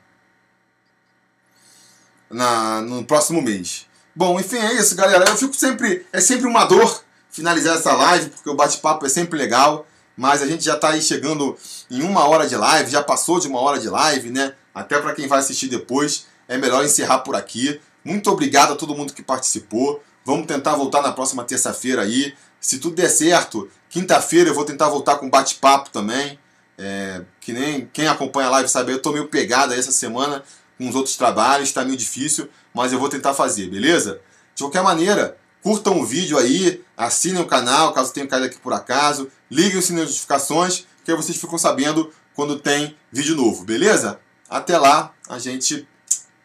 [2.30, 3.86] na, no próximo mês.
[4.14, 5.28] Bom, enfim, é isso, galera.
[5.28, 6.07] Eu fico sempre.
[6.12, 7.02] É sempre uma dor
[7.32, 9.84] finalizar essa live, porque o bate-papo é sempre legal.
[10.16, 11.59] Mas a gente já está aí chegando
[11.90, 14.54] em uma hora de live, já passou de uma hora de live, né?
[14.77, 17.81] Até para quem vai assistir depois, é melhor encerrar por aqui.
[18.05, 20.05] Muito obrigado a todo mundo que participou.
[20.22, 22.35] Vamos tentar voltar na próxima terça-feira aí.
[22.61, 26.39] Se tudo der certo, quinta-feira eu vou tentar voltar com bate-papo também.
[26.77, 30.43] É, que nem quem acompanha a live sabe, eu tô meio pegado essa semana
[30.77, 34.20] com os outros trabalhos, tá meio difícil, mas eu vou tentar fazer, beleza?
[34.55, 38.74] De qualquer maneira, curtam o vídeo aí, assinem o canal caso tenha caído aqui por
[38.74, 43.64] acaso, liguem o sininho de notificações, que aí vocês ficam sabendo quando tem vídeo novo,
[43.64, 44.20] beleza?
[44.49, 45.88] Até lá, a gente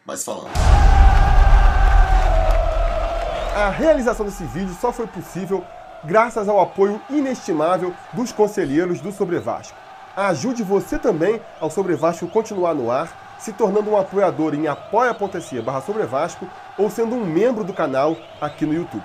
[0.04, 0.50] vai se falando.
[3.54, 5.64] A realização desse vídeo só foi possível
[6.04, 9.76] graças ao apoio inestimável dos conselheiros do Sobre Vasco.
[10.16, 15.60] Ajude você também ao Sobre Vasco continuar no ar, se tornando um apoiador em apoia.se
[15.60, 15.84] barra
[16.76, 19.04] ou sendo um membro do canal aqui no YouTube.